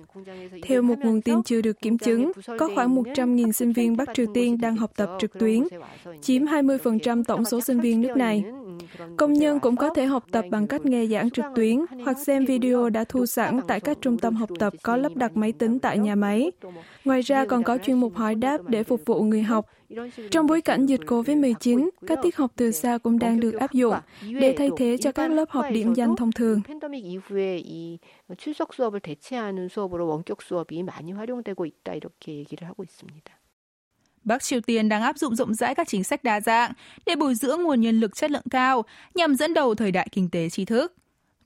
Theo 0.63 0.81
một 0.81 0.95
nguồn 0.99 1.21
tin 1.21 1.43
chưa 1.43 1.61
được 1.61 1.81
kiểm 1.81 1.97
chứng, 1.97 2.31
có 2.59 2.69
khoảng 2.75 2.95
100.000 2.95 3.51
sinh 3.51 3.73
viên 3.73 3.97
Bắc 3.97 4.09
Triều 4.17 4.25
Tiên 4.33 4.57
đang 4.61 4.75
học 4.75 4.91
tập 4.95 5.09
trực 5.19 5.39
tuyến, 5.39 5.63
chiếm 6.21 6.43
20% 6.45 7.23
tổng 7.23 7.45
số 7.45 7.61
sinh 7.61 7.79
viên 7.79 8.01
nước 8.01 8.17
này. 8.17 8.43
Công 9.17 9.33
nhân 9.33 9.59
cũng 9.59 9.75
có 9.75 9.89
thể 9.89 10.05
học 10.05 10.25
tập 10.31 10.45
bằng 10.51 10.67
cách 10.67 10.85
nghe 10.85 11.05
giảng 11.05 11.29
trực 11.29 11.45
tuyến 11.55 11.77
hoặc 12.03 12.17
xem 12.19 12.45
video 12.45 12.89
đã 12.89 13.03
thu 13.03 13.25
sẵn 13.25 13.59
tại 13.67 13.79
các 13.79 13.97
trung 14.01 14.17
tâm 14.17 14.35
học 14.35 14.49
tập 14.59 14.73
có 14.83 14.97
lắp 14.97 15.15
đặt 15.15 15.37
máy 15.37 15.51
tính 15.51 15.79
tại 15.79 15.97
nhà 15.97 16.15
máy. 16.15 16.51
Ngoài 17.05 17.21
ra 17.21 17.45
còn 17.45 17.63
có 17.63 17.77
chuyên 17.77 17.99
mục 17.99 18.15
hỏi 18.15 18.35
đáp 18.35 18.57
để 18.67 18.83
phục 18.83 19.01
vụ 19.05 19.23
người 19.23 19.41
học. 19.43 19.65
Trong 20.31 20.47
bối 20.47 20.61
cảnh 20.61 20.85
dịch 20.85 21.01
COVID-19, 21.01 21.89
các 22.07 22.19
tiết 22.23 22.35
học 22.35 22.51
từ 22.55 22.71
xa 22.71 22.97
cũng 22.97 23.19
đang 23.19 23.39
được 23.39 23.53
áp 23.53 23.73
dụng 23.73 23.93
để 24.39 24.55
thay 24.57 24.69
thế 24.77 24.97
cho 24.97 25.11
các 25.11 25.31
lớp 25.31 25.49
học 25.49 25.65
điểm 25.71 25.93
danh 25.93 26.15
thông 26.15 26.31
thường. 26.31 26.61
출석 28.37 28.73
수업을 28.73 28.99
대체하는 28.99 29.67
수업으로 29.69 30.07
원격 30.07 30.41
수업이 30.41 30.83
많이 30.83 31.11
활용되고 31.11 31.65
있다 31.65 31.93
이렇게 31.93 32.35
얘기를 32.35 32.67
하고 32.67 32.83
있습니다. 32.83 33.36
Bắc 34.27 34.43
Triều 34.43 34.61
Tiên 34.61 34.89
đang 34.89 35.01
áp 35.01 35.17
dụng 35.17 35.35
rộng 35.35 35.53
rãi 35.53 35.75
các 35.75 35.87
chính 35.87 36.03
sách 36.03 36.23
đa 36.23 36.41
dạng 36.41 36.71
để 37.05 37.15
bồi 37.15 37.35
dưỡng 37.35 37.63
nguồn 37.63 37.81
nhân 37.81 37.99
lực 37.99 38.15
chất 38.15 38.31
lượng 38.31 38.43
cao 38.51 38.85
nhằm 39.15 39.35
dẫn 39.35 39.53
đầu 39.53 39.75
thời 39.75 39.91
đại 39.91 40.07
kinh 40.11 40.29
tế 40.29 40.49
tri 40.49 40.65
thức. 40.65 40.93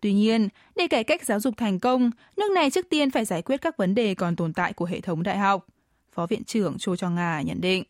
Tuy 0.01 0.13
nhiên, 0.13 0.49
để 0.75 0.87
cải 0.87 1.03
cách 1.03 1.25
giáo 1.25 1.39
dục 1.39 1.53
thành 1.57 1.79
công, 1.79 2.11
nước 2.37 2.51
này 2.51 2.69
trước 2.69 2.89
tiên 2.89 3.11
phải 3.11 3.25
giải 3.25 3.41
quyết 3.41 3.61
các 3.61 3.77
vấn 3.77 3.95
đề 3.95 4.15
còn 4.15 4.35
tồn 4.35 4.53
tại 4.53 4.73
của 4.73 4.85
hệ 4.85 5.01
thống 5.01 5.23
đại 5.23 5.37
học. 5.37 5.65
Phó 6.11 6.25
Viện 6.25 6.43
trưởng 6.43 6.77
Cho 6.79 6.95
Cho 6.95 7.09
Nga 7.09 7.41
nhận 7.41 7.61
định. 7.61 7.83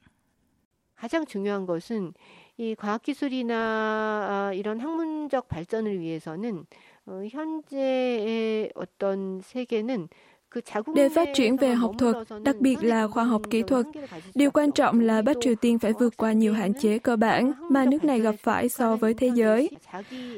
가장 0.97 1.25
중요한 1.25 1.65
것은 1.67 2.13
이 2.57 2.73
과학기술이나 2.75 4.51
이런 4.55 4.79
학문적 4.79 5.47
발전을 5.47 5.99
위해서는 5.99 6.65
현재의 7.05 8.71
어떤 8.75 9.41
세계는 9.41 10.09
để 10.94 11.08
phát 11.08 11.28
triển 11.34 11.56
về 11.56 11.74
học 11.74 11.94
thuật, 11.98 12.16
đặc 12.42 12.56
biệt 12.60 12.84
là 12.84 13.06
khoa 13.06 13.24
học 13.24 13.42
kỹ 13.50 13.62
thuật, 13.62 13.86
điều 14.34 14.50
quan 14.50 14.72
trọng 14.72 15.00
là 15.00 15.22
Bắc 15.22 15.36
Triều 15.40 15.54
Tiên 15.54 15.78
phải 15.78 15.92
vượt 15.92 16.16
qua 16.16 16.32
nhiều 16.32 16.52
hạn 16.52 16.72
chế 16.74 16.98
cơ 16.98 17.16
bản 17.16 17.52
mà 17.70 17.84
nước 17.84 18.04
này 18.04 18.20
gặp 18.20 18.34
phải 18.42 18.68
so 18.68 18.96
với 18.96 19.14
thế 19.14 19.30
giới. 19.34 19.70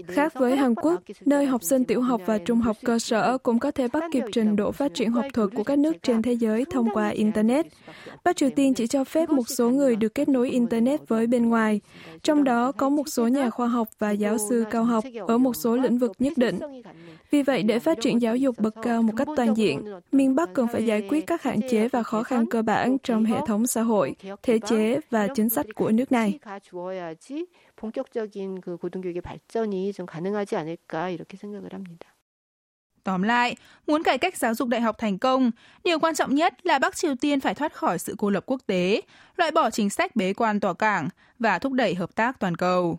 Khác 0.09 0.35
với 0.35 0.56
Hàn 0.56 0.75
Quốc, 0.75 1.02
nơi 1.25 1.47
học 1.47 1.62
sinh 1.62 1.85
tiểu 1.85 2.00
học 2.00 2.21
và 2.26 2.38
trung 2.38 2.61
học 2.61 2.76
cơ 2.85 2.99
sở 2.99 3.38
cũng 3.38 3.59
có 3.59 3.71
thể 3.71 3.88
bắt 3.88 4.04
kịp 4.12 4.25
trình 4.33 4.56
độ 4.56 4.73
phát 4.73 4.94
triển 4.94 5.11
học 5.11 5.25
thuật 5.33 5.50
của 5.54 5.64
các 5.64 5.78
nước 5.78 5.92
trên 6.02 6.23
thế 6.23 6.33
giới 6.33 6.64
thông 6.64 6.94
qua 6.94 7.09
Internet. 7.09 7.66
Bắc 8.25 8.37
Triều 8.37 8.50
Tiên 8.50 8.75
chỉ 8.75 8.87
cho 8.87 9.04
phép 9.04 9.30
một 9.30 9.49
số 9.49 9.71
người 9.71 9.97
được 9.97 10.14
kết 10.14 10.28
nối 10.28 10.50
Internet 10.50 11.09
với 11.09 11.26
bên 11.26 11.49
ngoài, 11.49 11.80
trong 12.23 12.44
đó 12.44 12.73
có 12.73 12.88
một 12.88 13.09
số 13.09 13.28
nhà 13.28 13.50
khoa 13.50 13.66
học 13.66 13.88
và 13.99 14.11
giáo 14.11 14.37
sư 14.49 14.64
cao 14.71 14.85
học 14.85 15.04
ở 15.26 15.38
một 15.38 15.56
số 15.56 15.76
lĩnh 15.76 15.99
vực 15.99 16.12
nhất 16.18 16.33
định. 16.37 16.59
Vì 17.34 17.42
vậy, 17.42 17.62
để 17.62 17.78
phát 17.78 17.98
triển 18.00 18.22
giáo 18.22 18.36
dục 18.36 18.58
bậc 18.58 18.74
cao 18.82 19.02
một 19.02 19.12
cách 19.16 19.28
toàn 19.36 19.54
diện, 19.56 19.84
miền 20.12 20.34
Bắc 20.34 20.48
cần 20.54 20.66
phải 20.72 20.86
giải 20.86 21.06
quyết 21.08 21.26
các 21.26 21.42
hạn 21.42 21.60
chế 21.70 21.88
và 21.88 22.02
khó 22.02 22.22
khăn 22.22 22.46
cơ 22.50 22.62
bản 22.62 22.96
trong 23.02 23.24
hệ 23.24 23.36
thống 23.46 23.66
xã 23.66 23.82
hội, 23.82 24.16
thể 24.42 24.58
chế 24.58 25.00
và 25.10 25.28
chính 25.34 25.48
sách 25.48 25.66
của 25.74 25.90
nước 25.90 26.12
này. 26.12 26.38
Tóm 33.04 33.22
lại, 33.22 33.56
muốn 33.86 34.02
cải 34.02 34.18
cách 34.18 34.36
giáo 34.36 34.54
dục 34.54 34.68
đại 34.68 34.80
học 34.80 34.98
thành 34.98 35.18
công, 35.18 35.50
điều 35.84 35.98
quan 35.98 36.14
trọng 36.14 36.34
nhất 36.34 36.66
là 36.66 36.78
Bắc 36.78 36.96
Triều 36.96 37.14
Tiên 37.20 37.40
phải 37.40 37.54
thoát 37.54 37.74
khỏi 37.74 37.98
sự 37.98 38.14
cô 38.18 38.30
lập 38.30 38.44
quốc 38.46 38.60
tế, 38.66 39.00
loại 39.36 39.50
bỏ 39.50 39.70
chính 39.70 39.90
sách 39.90 40.16
bế 40.16 40.32
quan 40.32 40.60
tỏa 40.60 40.74
cảng 40.74 41.08
và 41.38 41.58
thúc 41.58 41.72
đẩy 41.72 41.94
hợp 41.94 42.14
tác 42.14 42.40
toàn 42.40 42.56
cầu. 42.56 42.98